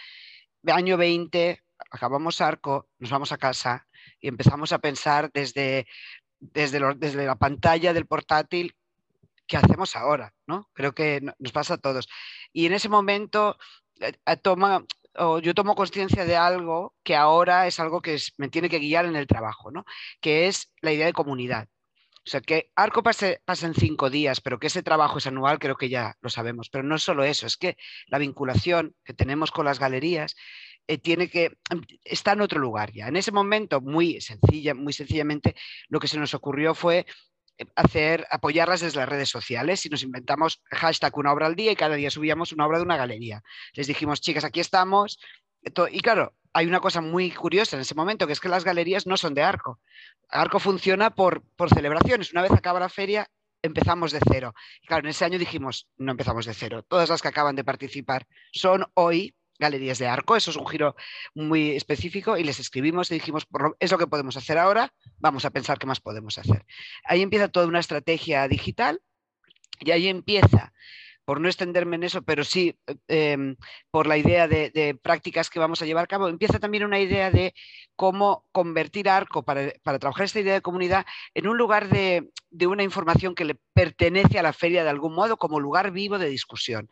año 0.66 0.96
20, 0.96 1.62
acabamos 1.90 2.40
arco, 2.40 2.88
nos 2.98 3.10
vamos 3.10 3.32
a 3.32 3.38
casa 3.38 3.86
y 4.20 4.28
empezamos 4.28 4.72
a 4.72 4.78
pensar 4.78 5.30
desde, 5.32 5.86
desde, 6.40 6.80
desde 6.96 7.26
la 7.26 7.36
pantalla 7.36 7.92
del 7.92 8.06
portátil 8.06 8.74
qué 9.46 9.56
hacemos 9.56 9.96
ahora, 9.96 10.34
¿no? 10.46 10.70
Creo 10.72 10.94
que 10.94 11.20
nos 11.38 11.52
pasa 11.52 11.74
a 11.74 11.78
todos. 11.78 12.08
Y 12.52 12.66
en 12.66 12.72
ese 12.72 12.88
momento 12.88 13.58
eh, 14.00 14.12
eh, 14.26 14.36
toma, 14.36 14.84
yo 15.42 15.54
tomo 15.54 15.74
conciencia 15.74 16.24
de 16.24 16.36
algo 16.36 16.94
que 17.02 17.14
ahora 17.14 17.66
es 17.66 17.78
algo 17.78 18.00
que 18.02 18.18
me 18.38 18.48
tiene 18.48 18.68
que 18.68 18.78
guiar 18.78 19.04
en 19.04 19.16
el 19.16 19.26
trabajo, 19.26 19.70
¿no? 19.70 19.84
Que 20.20 20.48
es 20.48 20.72
la 20.80 20.92
idea 20.92 21.06
de 21.06 21.12
comunidad. 21.12 21.68
O 22.26 22.30
sea, 22.30 22.40
que 22.40 22.70
Arco 22.74 23.02
pase, 23.02 23.42
pasa 23.44 23.66
en 23.66 23.74
cinco 23.74 24.08
días, 24.08 24.40
pero 24.40 24.58
que 24.58 24.68
ese 24.68 24.82
trabajo 24.82 25.18
es 25.18 25.26
anual, 25.26 25.58
creo 25.58 25.76
que 25.76 25.90
ya 25.90 26.16
lo 26.22 26.30
sabemos. 26.30 26.70
Pero 26.70 26.82
no 26.82 26.96
es 26.96 27.02
solo 27.02 27.22
eso, 27.24 27.46
es 27.46 27.56
que 27.58 27.76
la 28.06 28.18
vinculación 28.18 28.94
que 29.04 29.12
tenemos 29.12 29.50
con 29.50 29.66
las 29.66 29.78
galerías 29.78 30.34
eh, 30.86 30.98
tiene 30.98 31.28
que 31.28 31.58
em, 31.70 31.82
está 32.04 32.32
en 32.32 32.40
otro 32.40 32.60
lugar 32.60 32.92
ya. 32.92 33.08
En 33.08 33.16
ese 33.16 33.32
momento, 33.32 33.80
muy 33.80 34.20
sencilla, 34.20 34.74
muy 34.74 34.92
sencillamente, 34.92 35.54
lo 35.88 36.00
que 36.00 36.08
se 36.08 36.18
nos 36.18 36.34
ocurrió 36.34 36.74
fue 36.74 37.06
eh, 37.58 37.66
hacer, 37.76 38.26
apoyarlas 38.30 38.80
desde 38.80 39.00
las 39.00 39.08
redes 39.08 39.28
sociales 39.28 39.84
y 39.84 39.90
nos 39.90 40.02
inventamos 40.02 40.62
hashtag 40.70 41.16
una 41.18 41.32
obra 41.32 41.46
al 41.46 41.56
día 41.56 41.72
y 41.72 41.76
cada 41.76 41.94
día 41.96 42.10
subíamos 42.10 42.52
una 42.52 42.66
obra 42.66 42.78
de 42.78 42.84
una 42.84 42.96
galería. 42.96 43.42
Les 43.74 43.86
dijimos, 43.86 44.20
chicas, 44.20 44.44
aquí 44.44 44.60
estamos. 44.60 45.18
Y 45.90 46.00
claro, 46.00 46.34
hay 46.52 46.66
una 46.66 46.80
cosa 46.80 47.00
muy 47.00 47.30
curiosa 47.30 47.76
en 47.76 47.82
ese 47.82 47.94
momento, 47.94 48.26
que 48.26 48.32
es 48.32 48.40
que 48.40 48.48
las 48.48 48.64
galerías 48.64 49.06
no 49.06 49.16
son 49.16 49.34
de 49.34 49.42
arco. 49.42 49.80
Arco 50.30 50.58
funciona 50.58 51.14
por, 51.14 51.42
por 51.56 51.68
celebraciones. 51.68 52.32
Una 52.32 52.42
vez 52.42 52.52
acaba 52.52 52.80
la 52.80 52.88
feria, 52.88 53.28
empezamos 53.62 54.12
de 54.12 54.20
cero. 54.30 54.54
Y 54.82 54.86
claro, 54.86 55.04
en 55.04 55.10
ese 55.10 55.24
año 55.24 55.38
dijimos, 55.38 55.88
no 55.96 56.12
empezamos 56.12 56.46
de 56.46 56.54
cero. 56.54 56.84
Todas 56.86 57.08
las 57.08 57.22
que 57.22 57.28
acaban 57.28 57.56
de 57.56 57.64
participar 57.64 58.26
son 58.52 58.86
hoy 58.94 59.34
galerías 59.58 59.98
de 59.98 60.06
arco. 60.06 60.36
Eso 60.36 60.50
es 60.50 60.56
un 60.56 60.66
giro 60.66 60.96
muy 61.34 61.70
específico 61.70 62.36
y 62.36 62.44
les 62.44 62.60
escribimos 62.60 63.10
y 63.10 63.14
dijimos, 63.14 63.46
es 63.78 63.90
lo 63.90 63.98
que 63.98 64.06
podemos 64.06 64.36
hacer 64.36 64.58
ahora, 64.58 64.92
vamos 65.18 65.44
a 65.44 65.50
pensar 65.50 65.78
qué 65.78 65.86
más 65.86 66.00
podemos 66.00 66.38
hacer. 66.38 66.64
Ahí 67.04 67.22
empieza 67.22 67.48
toda 67.48 67.66
una 67.66 67.80
estrategia 67.80 68.46
digital 68.48 69.00
y 69.80 69.90
ahí 69.90 70.08
empieza 70.08 70.72
por 71.24 71.40
no 71.40 71.48
extenderme 71.48 71.96
en 71.96 72.04
eso, 72.04 72.22
pero 72.22 72.44
sí 72.44 72.78
em, 73.08 73.56
por 73.90 74.06
la 74.06 74.16
idea 74.16 74.46
de, 74.48 74.98
prácticas 75.02 75.50
que 75.50 75.58
vamos 75.58 75.80
a 75.80 75.86
llevar 75.86 76.04
a 76.04 76.08
cabo, 76.08 76.28
empieza 76.28 76.58
también 76.58 76.84
una 76.84 77.00
idea 77.00 77.30
de 77.30 77.54
cómo 77.96 78.46
convertir 78.52 79.08
Arco 79.08 79.42
para, 79.42 79.72
trabajar 79.98 80.24
esta 80.24 80.40
idea 80.40 80.54
de 80.54 80.62
comunidad 80.62 81.06
en 81.34 81.48
un 81.48 81.56
lugar 81.56 81.88
de, 81.88 82.30
una 82.66 82.82
información 82.82 83.34
que 83.34 83.44
le 83.44 83.56
pertenece 83.72 84.38
a 84.38 84.42
la 84.42 84.52
feria 84.52 84.84
de 84.84 84.90
algún 84.90 85.14
modo, 85.14 85.36
como 85.36 85.60
lugar 85.60 85.90
vivo 85.90 86.18
de 86.18 86.28
discusión. 86.28 86.88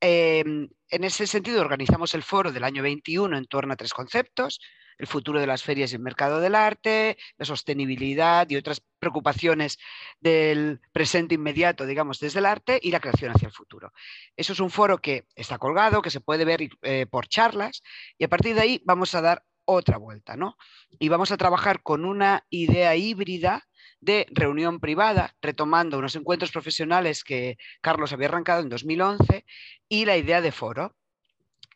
Em, 0.00 0.68
en 0.90 1.04
ese 1.04 1.26
sentido, 1.26 1.60
organizamos 1.60 2.14
el 2.14 2.22
foro 2.22 2.52
del 2.52 2.64
año 2.64 2.82
21 2.82 3.36
en 3.36 3.46
torno 3.46 3.72
a 3.72 3.76
tres 3.76 3.92
conceptos, 3.92 4.60
el 4.98 5.06
futuro 5.06 5.40
de 5.40 5.46
las 5.46 5.62
ferias 5.62 5.92
y 5.92 5.96
el 5.96 6.02
mercado 6.02 6.40
del 6.40 6.54
arte, 6.54 7.16
la 7.36 7.44
sostenibilidad 7.44 8.48
y 8.48 8.56
otras 8.56 8.82
preocupaciones 8.98 9.78
del 10.20 10.80
presente 10.92 11.34
inmediato, 11.34 11.86
digamos, 11.86 12.18
desde 12.18 12.38
el 12.38 12.46
arte 12.46 12.78
y 12.82 12.90
la 12.90 13.00
creación 13.00 13.32
hacia 13.32 13.46
el 13.46 13.52
futuro. 13.52 13.92
Eso 14.36 14.52
es 14.52 14.60
un 14.60 14.70
foro 14.70 14.98
que 14.98 15.26
está 15.34 15.58
colgado, 15.58 16.02
que 16.02 16.10
se 16.10 16.20
puede 16.20 16.44
ver 16.44 16.68
eh, 16.82 17.06
por 17.06 17.28
charlas 17.28 17.82
y 18.18 18.24
a 18.24 18.28
partir 18.28 18.54
de 18.54 18.62
ahí 18.62 18.82
vamos 18.84 19.14
a 19.14 19.20
dar 19.20 19.44
otra 19.66 19.98
vuelta, 19.98 20.36
¿no? 20.36 20.56
Y 20.98 21.08
vamos 21.08 21.32
a 21.32 21.36
trabajar 21.36 21.82
con 21.82 22.04
una 22.04 22.46
idea 22.50 22.94
híbrida 22.96 23.66
de 24.00 24.26
reunión 24.30 24.78
privada, 24.78 25.34
retomando 25.42 25.98
unos 25.98 26.14
encuentros 26.14 26.52
profesionales 26.52 27.24
que 27.24 27.56
Carlos 27.80 28.12
había 28.12 28.28
arrancado 28.28 28.62
en 28.62 28.68
2011 28.68 29.44
y 29.88 30.04
la 30.04 30.16
idea 30.16 30.40
de 30.40 30.52
foro 30.52 30.94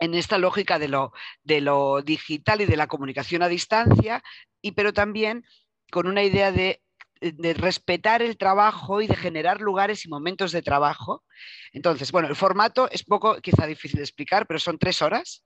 en 0.00 0.14
esta 0.14 0.38
lógica 0.38 0.78
de 0.78 0.88
lo, 0.88 1.12
de 1.44 1.60
lo 1.60 2.02
digital 2.02 2.60
y 2.62 2.66
de 2.66 2.76
la 2.76 2.86
comunicación 2.86 3.42
a 3.42 3.48
distancia, 3.48 4.22
y, 4.60 4.72
pero 4.72 4.92
también 4.92 5.44
con 5.92 6.06
una 6.06 6.22
idea 6.22 6.52
de, 6.52 6.82
de, 7.20 7.54
respetar 7.54 8.22
el 8.22 8.36
trabajo 8.36 9.02
y 9.02 9.06
de 9.06 9.16
generar 9.16 9.60
lugares 9.60 10.04
y 10.04 10.08
momentos 10.08 10.52
de 10.52 10.62
trabajo. 10.62 11.24
Entonces, 11.72 12.12
bueno, 12.12 12.28
el 12.28 12.36
formato 12.36 12.90
es 12.90 13.04
poco, 13.04 13.40
quizá 13.40 13.66
difícil 13.66 13.98
de 13.98 14.04
explicar, 14.04 14.46
pero 14.46 14.58
son 14.58 14.78
tres 14.78 15.02
horas 15.02 15.44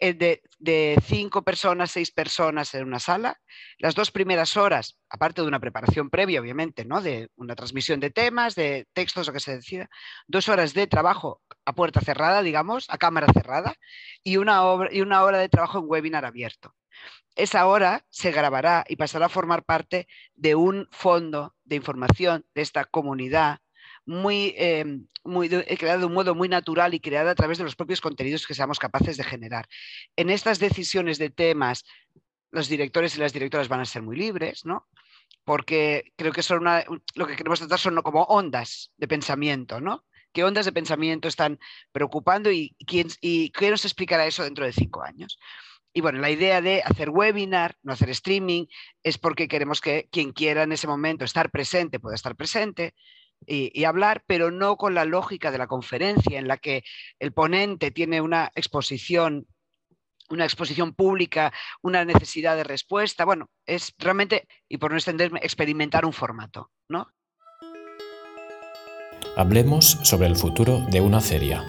de, 0.00 0.42
de, 0.58 0.98
cinco 1.04 1.42
personas, 1.42 1.90
seis 1.90 2.10
personas 2.10 2.74
en 2.74 2.86
una 2.86 3.00
sala. 3.00 3.40
Las 3.78 3.94
dos 3.94 4.10
primeras 4.10 4.56
horas, 4.56 4.98
aparte 5.08 5.42
de 5.42 5.48
una 5.48 5.60
preparación 5.60 6.10
previa, 6.10 6.40
obviamente, 6.40 6.84
¿no? 6.84 7.00
de 7.00 7.30
una 7.36 7.56
transmisión 7.56 8.00
de 8.00 8.10
temas, 8.10 8.54
de 8.54 8.86
textos, 8.92 9.26
lo 9.26 9.32
que 9.32 9.40
se 9.40 9.56
decida, 9.56 9.88
dos 10.26 10.48
horas 10.48 10.74
de 10.74 10.86
trabajo 10.86 11.42
a 11.64 11.74
puerta 11.74 12.00
cerrada, 12.00 12.42
digamos, 12.42 12.86
a 12.88 12.98
cámara 12.98 13.32
cerrada, 13.32 13.74
y 14.22 14.36
una, 14.36 14.62
y 14.90 15.00
una 15.00 15.22
hora 15.22 15.38
de 15.38 15.48
trabajo 15.48 15.78
en 15.78 15.84
webinar 15.86 16.24
abierto. 16.24 16.74
Esa 17.36 17.66
hora 17.66 18.04
se 18.10 18.32
grabará 18.32 18.84
y 18.88 18.96
pasará 18.96 19.26
a 19.26 19.28
formar 19.28 19.64
parte 19.64 20.08
de 20.34 20.54
un 20.54 20.88
fondo 20.90 21.54
de 21.64 21.76
información 21.76 22.44
de 22.54 22.62
esta 22.62 22.84
comunidad 22.84 23.58
muy, 24.08 24.54
eh, 24.56 24.84
muy 25.22 25.48
creada 25.48 25.98
de 25.98 26.06
un 26.06 26.14
modo 26.14 26.34
muy 26.34 26.48
natural 26.48 26.94
y 26.94 27.00
creada 27.00 27.30
a 27.30 27.34
través 27.34 27.58
de 27.58 27.64
los 27.64 27.76
propios 27.76 28.00
contenidos 28.00 28.46
que 28.46 28.54
seamos 28.54 28.78
capaces 28.78 29.16
de 29.16 29.24
generar. 29.24 29.66
En 30.16 30.30
estas 30.30 30.58
decisiones 30.58 31.18
de 31.18 31.30
temas, 31.30 31.84
los 32.50 32.68
directores 32.68 33.14
y 33.16 33.20
las 33.20 33.32
directoras 33.32 33.68
van 33.68 33.80
a 33.80 33.84
ser 33.84 34.02
muy 34.02 34.16
libres, 34.16 34.64
¿no? 34.64 34.88
porque 35.48 36.12
creo 36.16 36.30
que 36.30 36.42
son 36.42 36.62
lo 37.14 37.26
que 37.26 37.34
queremos 37.34 37.58
tratar 37.58 37.78
son 37.78 37.96
como 38.02 38.24
ondas 38.24 38.92
de 38.98 39.08
pensamiento, 39.08 39.80
¿no? 39.80 40.04
¿Qué 40.30 40.44
ondas 40.44 40.66
de 40.66 40.72
pensamiento 40.72 41.26
están 41.26 41.58
preocupando 41.90 42.50
y, 42.50 42.76
quién, 42.86 43.08
y 43.22 43.48
qué 43.50 43.70
nos 43.70 43.86
explicará 43.86 44.26
eso 44.26 44.44
dentro 44.44 44.66
de 44.66 44.74
cinco 44.74 45.02
años? 45.02 45.38
Y 45.94 46.02
bueno, 46.02 46.18
la 46.18 46.30
idea 46.30 46.60
de 46.60 46.82
hacer 46.82 47.08
webinar, 47.08 47.76
no 47.82 47.94
hacer 47.94 48.10
streaming, 48.10 48.66
es 49.02 49.16
porque 49.16 49.48
queremos 49.48 49.80
que 49.80 50.06
quien 50.12 50.32
quiera 50.32 50.64
en 50.64 50.72
ese 50.72 50.86
momento 50.86 51.24
estar 51.24 51.50
presente 51.50 51.98
pueda 51.98 52.14
estar 52.14 52.36
presente 52.36 52.94
y, 53.46 53.84
hablar, 53.84 54.22
pero 54.26 54.50
no 54.50 54.76
con 54.76 54.94
la 54.94 55.04
lógica 55.04 55.50
de 55.50 55.58
la 55.58 55.66
conferencia 55.66 56.38
en 56.38 56.48
la 56.48 56.58
que 56.58 56.84
el 57.18 57.32
ponente 57.32 57.90
tiene 57.90 58.20
una 58.20 58.50
exposición 58.54 59.46
una 60.30 60.44
exposición 60.44 60.92
pública, 60.92 61.54
una 61.80 62.04
necesidad 62.04 62.54
de 62.54 62.62
respuesta. 62.62 63.24
Bueno, 63.24 63.48
es 63.64 63.94
realmente, 63.96 64.46
y 64.68 64.76
por 64.76 64.90
no 64.90 64.98
extenderme, 64.98 65.40
experimentar 65.42 66.04
un 66.04 66.12
formato, 66.12 66.70
¿no? 66.86 67.10
Hablemos 69.38 69.98
sobre 70.02 70.26
el 70.26 70.36
futuro 70.36 70.80
de 70.90 71.00
una 71.00 71.22
feria. 71.22 71.64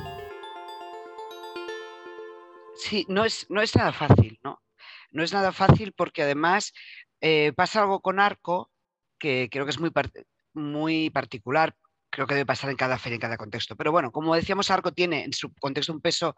Sí, 2.76 3.06
no 3.08 3.24
es, 3.24 3.46
no 3.50 3.62
es 3.62 3.76
nada 3.78 3.94
fácil, 3.94 4.40
¿no? 4.44 4.62
No 5.12 5.24
es 5.24 5.32
nada 5.32 5.54
fácil 5.54 5.94
porque 5.94 6.24
además 6.24 6.74
eh, 7.22 7.54
pasa 7.56 7.82
algo 7.82 8.02
con 8.02 8.20
Arco 8.20 8.72
que 9.20 9.50
creo 9.52 9.66
que 9.66 9.72
es 9.72 9.80
muy, 9.80 9.92
muy 10.54 11.10
particular, 11.10 11.76
creo 12.10 12.28
que 12.28 12.36
debe 12.36 12.46
pasar 12.46 12.70
en 12.70 12.76
cada 12.76 12.98
feria, 12.98 13.16
en 13.16 13.22
cada 13.22 13.38
contexto. 13.38 13.76
Pero 13.76 13.92
bueno, 13.92 14.12
como 14.12 14.36
decíamos, 14.36 14.72
Arco 14.72 14.92
tiene 14.92 15.24
en 15.24 15.34
su 15.34 15.54
contexto 15.56 15.94
un 15.94 16.02
peso 16.02 16.36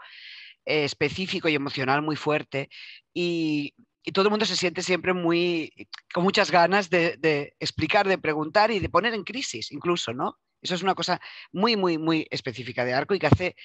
eh, 0.65 0.85
específico 0.85 1.49
y 1.49 1.55
emocional 1.55 2.01
muy 2.01 2.15
fuerte 2.15 2.69
y, 3.13 3.73
todo 4.15 4.25
el 4.25 4.31
mundo 4.31 4.47
se 4.47 4.55
siente 4.55 4.81
siempre 4.81 5.13
muy 5.13 5.71
con 6.11 6.23
muchas 6.23 6.49
ganas 6.49 6.89
de, 6.89 7.17
de, 7.17 7.53
explicar, 7.59 8.07
de 8.07 8.17
preguntar 8.17 8.71
y 8.71 8.79
de 8.79 8.89
poner 8.89 9.13
en 9.13 9.23
crisis 9.23 9.71
incluso, 9.71 10.11
¿no? 10.11 10.39
Eso 10.59 10.73
es 10.73 10.81
una 10.81 10.95
cosa 10.95 11.21
muy, 11.51 11.75
muy, 11.75 11.99
muy 11.99 12.27
específica 12.31 12.83
de 12.83 12.95
Arco 12.95 13.13
y 13.13 13.19
que 13.19 13.27
hace 13.27 13.55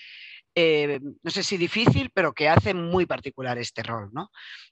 eh, 0.58 1.00
no 1.22 1.30
sé 1.30 1.42
si 1.42 1.58
difícil, 1.58 2.10
pero 2.14 2.32
que 2.32 2.48
hace 2.48 2.72
muy 2.72 3.04
particular 3.04 3.58
este 3.58 3.82
rol, 3.82 4.08
¿no? 4.14 4.30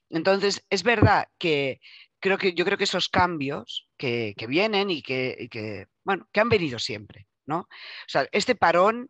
Entonces, 0.09 0.65
es 0.71 0.81
verdad 0.81 1.27
que 1.37 1.79
creo 2.19 2.37
que 2.37 2.53
yo 2.53 2.65
creo 2.65 2.77
que 2.77 2.85
esos 2.85 3.09
cambios 3.09 3.87
que, 3.97 4.35
vienen 4.47 4.89
y 4.89 5.01
que, 5.01 5.87
bueno, 6.03 6.27
que 6.31 6.39
han 6.39 6.49
venido 6.49 6.79
siempre, 6.79 7.27
¿no? 7.45 7.59
O 7.59 8.07
sea, 8.07 8.27
este 8.31 8.55
parón, 8.55 9.09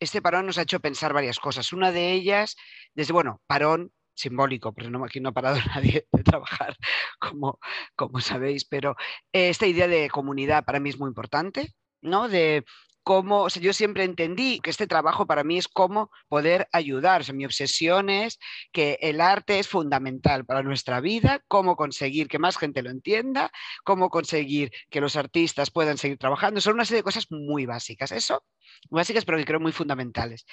este 0.00 0.22
parón 0.22 0.46
nos 0.46 0.58
ha 0.58 0.62
hecho 0.62 0.80
pensar 0.80 1.12
varias 1.12 1.38
cosas. 1.38 1.72
Una 1.72 1.92
de 1.92 2.12
ellas, 2.12 2.56
desde, 2.94 3.12
bueno, 3.12 3.40
parón 3.46 3.92
simbólico, 4.14 4.72
porque 4.72 4.90
no, 4.90 5.04
aquí 5.04 5.20
no 5.20 5.28
ha 5.30 5.32
parado 5.32 5.56
nadie 5.74 6.06
de 6.10 6.22
trabajar, 6.22 6.76
como, 7.18 7.58
como 7.94 8.20
sabéis, 8.20 8.64
pero 8.64 8.96
esta 9.32 9.66
idea 9.66 9.88
de 9.88 10.08
comunidad 10.10 10.64
para 10.64 10.80
mí 10.80 10.90
es 10.90 10.98
muy 10.98 11.08
importante, 11.08 11.74
¿no? 12.00 12.28
De 12.28 12.64
cómo, 13.06 13.46
yo 13.46 13.72
siempre 13.72 14.02
entendí 14.02 14.58
que 14.58 14.70
este 14.70 14.88
trabajo 14.88 15.28
para 15.28 15.44
mí 15.44 15.58
es 15.58 15.68
cómo 15.68 16.10
poder 16.26 16.66
ayudar. 16.72 17.22
Mi 17.32 17.44
obsesión 17.44 18.10
es 18.10 18.40
que 18.72 18.98
el 19.00 19.20
arte 19.20 19.60
es 19.60 19.68
fundamental 19.68 20.44
para 20.44 20.64
nuestra 20.64 21.00
vida, 21.00 21.40
cómo 21.46 21.76
conseguir 21.76 22.26
que 22.26 22.40
más 22.40 22.58
gente 22.58 22.82
lo 22.82 22.90
entienda, 22.90 23.52
cómo 23.84 24.10
conseguir 24.10 24.72
que 24.90 25.00
los 25.00 25.14
artistas 25.14 25.70
puedan 25.70 25.98
seguir 25.98 26.18
trabajando. 26.18 26.60
Son 26.60 26.74
una 26.74 26.84
serie 26.84 26.98
de 26.98 27.04
cosas 27.04 27.30
muy 27.30 27.64
básicas. 27.64 28.10
Eso, 28.10 28.42
básicas, 28.90 29.24
pero 29.24 29.38
que 29.38 29.44
creo 29.44 29.60
muy 29.60 29.70
fundamentales. 29.70 30.44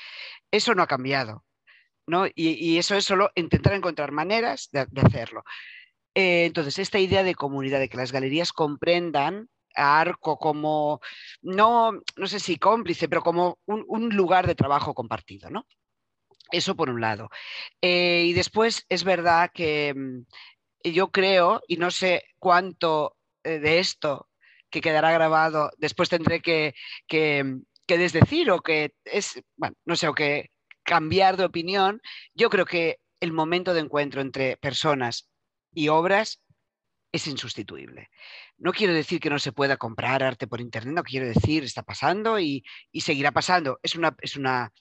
Eso 0.52 0.76
no 0.76 0.84
ha 0.84 0.88
cambiado. 0.88 1.44
¿no? 2.06 2.28
Y, 2.36 2.78
eso 2.78 2.94
es 2.94 3.06
solo 3.06 3.32
intentar 3.34 3.74
encontrar 3.74 4.12
maneras 4.12 4.70
de, 4.72 4.88
hacerlo. 5.02 5.44
Eh, 6.14 6.46
entonces, 6.46 6.78
esta 6.78 7.00
idea 7.00 7.24
de 7.24 7.34
comunidad, 7.34 7.80
de 7.80 7.90
que 7.90 7.98
las 7.98 8.12
galerías 8.12 8.54
comprendan 8.54 9.50
Arco 9.76 10.38
como, 10.38 11.02
no, 11.42 11.92
no 12.16 12.28
sé 12.28 12.40
si 12.40 12.58
cómplice, 12.58 13.08
pero 13.10 13.22
como 13.22 13.60
un, 13.66 14.10
lugar 14.16 14.48
de 14.48 14.56
trabajo 14.56 14.94
compartido, 14.94 15.50
¿no? 15.50 15.66
Eso 16.52 16.76
por 16.76 16.90
un 16.90 17.02
lado. 17.02 17.30
Eh, 17.82 18.26
y 18.28 18.34
después 18.34 18.86
es 18.90 19.04
verdad 19.04 19.52
que 19.54 19.94
mm, 19.96 20.90
yo 20.92 21.12
creo, 21.12 21.62
y 21.68 21.78
no 21.78 21.92
sé 21.92 22.24
cuánto 22.40 23.18
eh, 23.44 23.60
de 23.60 23.80
esto 23.80 24.30
que 24.70 24.82
quedará 24.82 25.12
grabado, 25.12 25.72
después 25.78 26.10
tendré 26.10 26.42
que, 26.42 26.74
que, 27.08 27.44
mm, 27.44 27.64
que 27.88 27.98
desdecir 27.98 28.52
o 28.52 28.62
que 28.62 28.94
es, 29.06 29.42
bueno, 29.56 29.76
no 29.86 29.96
sé, 29.96 30.08
o 30.08 30.14
que 30.14 30.52
cambiar 30.84 31.38
de 31.38 31.46
opinión, 31.46 32.02
yo 32.34 32.50
creo 32.50 32.66
que 32.66 33.00
el 33.20 33.32
momento 33.32 33.74
de 33.74 33.80
encuentro 33.82 34.22
entre 34.22 34.58
personas 34.58 35.30
y 35.74 35.88
obras 35.88 36.43
es 37.14 37.28
insustituible. 37.28 38.10
No 38.58 38.74
quiero 38.74 38.94
decir 38.94 39.20
que 39.20 39.30
no 39.30 39.38
se 39.38 39.52
pueda 39.52 39.78
comprar 39.78 40.24
arte 40.24 40.48
por 40.48 40.60
internet, 40.60 40.96
no 40.96 41.04
quiero 41.04 41.28
decir 41.28 41.64
está 41.64 41.84
pasando 41.84 42.40
y, 42.40 42.66
seguirá 43.00 43.32
pasando. 43.32 43.80
Es 43.84 43.96
una, 43.96 44.16
es 44.20 44.36
una 44.36 44.74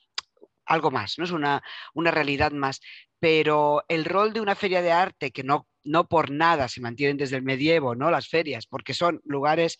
algo 0.64 0.90
más, 0.90 1.18
no 1.18 1.25
es 1.25 1.31
una, 1.31 1.62
una, 1.92 2.11
realidad 2.11 2.51
más. 2.53 2.81
Pero 3.21 3.85
el 3.87 4.07
rol 4.07 4.33
de 4.33 4.40
una 4.40 4.55
feria 4.55 4.81
de 4.81 4.92
arte, 4.92 5.31
que 5.31 5.45
no, 5.45 5.68
no 5.85 6.09
por 6.09 6.31
nada 6.31 6.68
se 6.68 6.81
mantienen 6.81 7.18
desde 7.18 7.37
el 7.37 7.42
medievo, 7.42 7.95
¿no? 7.95 8.11
Las 8.11 8.29
ferias, 8.29 8.66
porque 8.66 8.95
son 8.95 9.21
lugares 9.25 9.79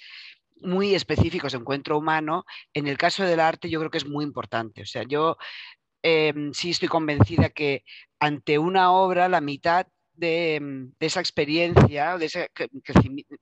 muy 0.61 0.95
específicos 0.95 1.53
de 1.53 1.59
encuentro 1.59 1.99
humano, 1.99 2.45
en 2.75 2.87
el 2.87 2.99
caso 2.99 3.25
del 3.25 3.41
arte 3.41 3.71
yo 3.71 3.81
creo 3.81 3.91
que 3.91 3.99
es 3.99 4.07
muy 4.07 4.25
importante. 4.25 4.83
O 4.83 4.87
sea, 4.87 5.05
yo 5.05 5.39
em, 6.03 6.53
sí 6.53 6.71
estoy 6.71 6.89
convencida 6.89 7.49
que 7.49 7.85
ante 8.21 8.59
una 8.59 8.93
obra 8.93 9.29
la 9.31 9.41
mitad 9.41 9.87
Mm, 10.17 10.93
de, 10.99 11.07
esa 11.07 11.21
experiencia, 11.21 12.19
de 12.19 12.27
ese 12.27 12.51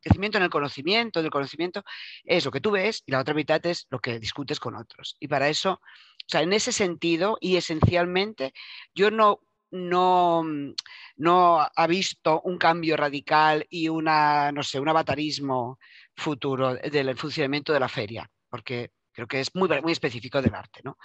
crecimiento 0.01 0.39
en 0.39 0.45
el 0.45 0.51
conocimiento, 0.51 1.23
del 1.23 1.31
conocimiento, 1.31 1.83
es 2.25 2.45
lo 2.45 2.51
que 2.51 2.61
tú 2.61 2.71
ves 2.71 3.03
y 3.07 3.13
la 3.13 3.21
otra 3.21 3.35
mitad 3.35 3.65
es 3.67 3.87
lo 3.91 3.99
que 4.01 4.19
discutes 4.21 4.61
con 4.61 4.77
otros. 4.77 5.17
Y 5.21 5.29
para 5.29 5.49
eso, 5.49 5.73
o 5.73 6.29
sea, 6.29 6.43
en 6.43 6.53
ese 6.53 6.73
sentido 6.73 7.39
y 7.41 7.57
esencialmente, 7.57 8.53
yo 8.95 9.11
no, 9.11 9.41
no, 9.71 10.43
mm, 10.45 10.75
no 11.17 11.61
ha 11.75 11.87
visto 11.87 12.41
un 12.43 12.59
cambio 12.59 12.97
radical 12.97 13.67
y 13.69 13.89
una, 13.89 14.53
no 14.53 14.63
sé, 14.63 14.81
un 14.81 14.89
avatarismo 14.89 15.79
futuro 16.17 16.75
del 16.77 17.17
funcionamiento 17.17 17.73
de 17.73 17.81
la 17.81 17.89
feria, 17.89 18.31
porque 18.49 18.93
creo 19.13 19.27
que 19.27 19.41
es 19.41 19.55
muy, 19.55 19.69
muy 19.83 19.93
específico 19.93 20.41
del 20.43 20.55
arte. 20.55 20.81
¿no? 20.85 20.97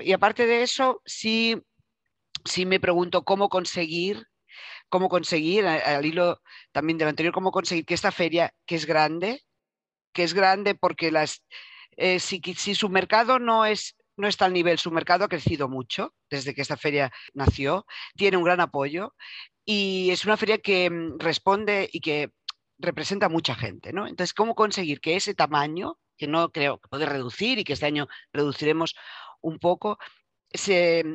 Y 0.00 0.12
aparte 0.12 0.46
de 0.46 0.62
eso, 0.62 1.00
sí, 1.04 1.56
sí 2.44 2.66
me 2.66 2.80
pregunto 2.80 3.24
cómo 3.24 3.48
conseguir 3.48 4.26
cómo 4.88 5.08
conseguir, 5.08 5.66
al 5.66 6.04
hilo 6.04 6.40
también 6.72 6.98
del 6.98 7.08
anterior, 7.08 7.34
cómo 7.34 7.50
conseguir 7.50 7.84
que 7.84 7.94
esta 7.94 8.12
feria, 8.12 8.54
que 8.66 8.76
es 8.76 8.86
grande, 8.86 9.42
que 10.12 10.22
es 10.22 10.34
grande 10.34 10.74
porque 10.74 11.10
las, 11.10 11.42
eh, 11.96 12.20
si, 12.20 12.40
su 12.74 12.88
mercado 12.88 13.38
no 13.38 13.66
es, 13.66 13.96
no 14.16 14.28
está 14.28 14.46
al 14.46 14.52
nivel, 14.52 14.78
su 14.78 14.90
mercado 14.90 15.24
ha 15.24 15.28
crecido 15.28 15.68
mucho 15.68 16.14
desde 16.30 16.54
que 16.54 16.62
esta 16.62 16.76
feria 16.76 17.12
nació, 17.34 17.84
tiene 18.16 18.36
un 18.36 18.44
gran 18.44 18.60
apoyo 18.60 19.14
y 19.64 20.10
es 20.10 20.24
una 20.24 20.36
feria 20.36 20.58
que 20.58 20.88
mm, 20.90 21.18
responde 21.18 21.88
y 21.92 22.00
que 22.00 22.30
representa 22.78 23.28
mucha 23.28 23.54
gente. 23.54 23.92
¿no? 23.92 24.06
Entonces, 24.06 24.34
¿cómo 24.34 24.54
conseguir 24.54 25.00
que 25.00 25.16
ese 25.16 25.34
tamaño, 25.34 25.98
que 26.16 26.26
no 26.26 26.50
creo 26.50 26.78
que 26.78 26.88
puede 26.88 27.06
reducir 27.06 27.58
y 27.58 27.64
que 27.64 27.72
este 27.72 27.86
año 27.86 28.06
reduciremos 28.32 28.94
un 29.40 29.58
poco, 29.58 29.98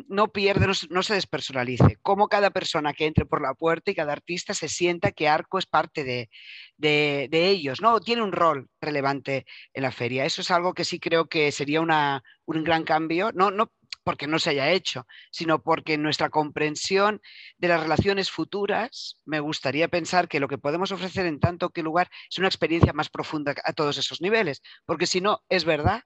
no 0.07 0.31
pierde, 0.31 0.67
no, 0.89 1.03
se 1.03 1.13
despersonalice, 1.13 1.97
cómo 2.01 2.27
cada 2.27 2.49
persona 2.49 2.93
que 2.93 3.05
entre 3.05 3.25
por 3.25 3.41
la 3.41 3.53
puerta 3.53 3.91
y 3.91 3.95
cada 3.95 4.11
artista 4.11 4.53
se 4.53 4.67
sienta 4.67 5.11
que 5.11 5.29
Arco 5.29 5.59
es 5.59 5.65
parte 5.65 6.03
de, 6.03 7.29
ellos, 7.31 7.81
¿no? 7.81 7.99
Tiene 8.01 8.21
un 8.21 8.31
rol 8.31 8.69
relevante 8.81 9.45
en 9.73 9.83
la 9.83 9.91
feria. 9.91 10.25
Eso 10.25 10.41
es 10.41 10.51
algo 10.51 10.73
que 10.73 10.83
sí 10.83 10.99
creo 10.99 11.27
que 11.27 11.51
sería 11.51 11.81
una, 11.81 12.23
un 12.45 12.63
gran 12.63 12.83
cambio, 12.83 13.31
no, 13.33 13.49
no 13.51 13.71
porque 14.03 14.27
no 14.27 14.39
se 14.39 14.51
haya 14.51 14.71
hecho, 14.71 15.05
sino 15.31 15.61
porque 15.61 15.97
nuestra 15.97 16.29
comprensión 16.29 17.21
de 17.57 17.67
las 17.67 17.81
relaciones 17.81 18.31
futuras, 18.31 19.21
me 19.25 19.39
gustaría 19.39 19.87
pensar 19.87 20.27
que 20.27 20.39
lo 20.39 20.47
que 20.47 20.57
podemos 20.57 20.91
ofrecer 20.91 21.25
en 21.25 21.39
tanto 21.39 21.69
que 21.69 21.83
lugar 21.83 22.09
es 22.29 22.39
una 22.39 22.47
experiencia 22.47 22.93
más 22.93 23.09
profunda 23.09 23.53
a 23.63 23.73
todos 23.73 23.97
esos 23.97 24.19
niveles, 24.21 24.61
porque 24.85 25.05
si 25.05 25.21
no, 25.21 25.43
es 25.47 25.63
verdad 25.63 26.03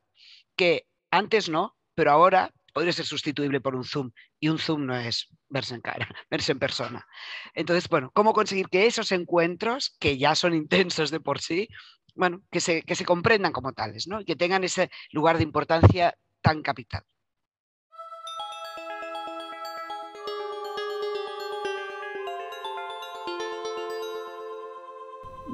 que 0.55 0.85
antes 1.11 1.49
no, 1.49 1.77
pero 1.95 2.11
ahora 2.11 2.51
podría 2.73 2.91
ser 2.91 3.05
sustituible 3.05 3.61
por 3.61 3.75
un 3.75 3.85
Zoom 3.85 4.11
y 4.39 4.49
un 4.49 4.59
Zoom 4.59 4.85
no 4.85 4.97
es 4.97 5.29
verse 5.47 5.75
en 5.75 5.81
cara, 5.81 6.07
verse 6.29 6.51
en 6.51 6.59
persona. 6.59 7.05
Entonces, 7.53 7.87
bueno, 7.87 8.11
¿cómo 8.13 8.33
conseguir 8.33 8.67
que 8.67 8.87
esos 8.87 9.11
encuentros, 9.11 9.95
que 9.99 10.17
ya 10.17 10.35
son 10.35 10.53
intensos 10.53 11.11
de 11.11 11.19
por 11.19 11.39
sí, 11.39 11.69
bueno, 12.15 12.41
que 12.51 12.59
se, 12.59 12.81
que 12.83 12.95
se 12.95 13.05
comprendan 13.05 13.53
como 13.53 13.73
tales, 13.73 14.07
¿no? 14.07 14.23
Que 14.25 14.35
tengan 14.35 14.63
ese 14.63 14.89
lugar 15.11 15.37
de 15.37 15.43
importancia 15.43 16.13
tan 16.41 16.61
capital. 16.61 17.03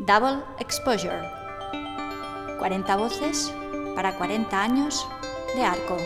Double 0.05 0.43
Exposure. 0.59 1.21
40 2.57 2.95
voces 2.95 3.53
para 3.95 4.17
40 4.17 4.61
años 4.61 5.07
de 5.55 5.63
arco. 5.63 5.97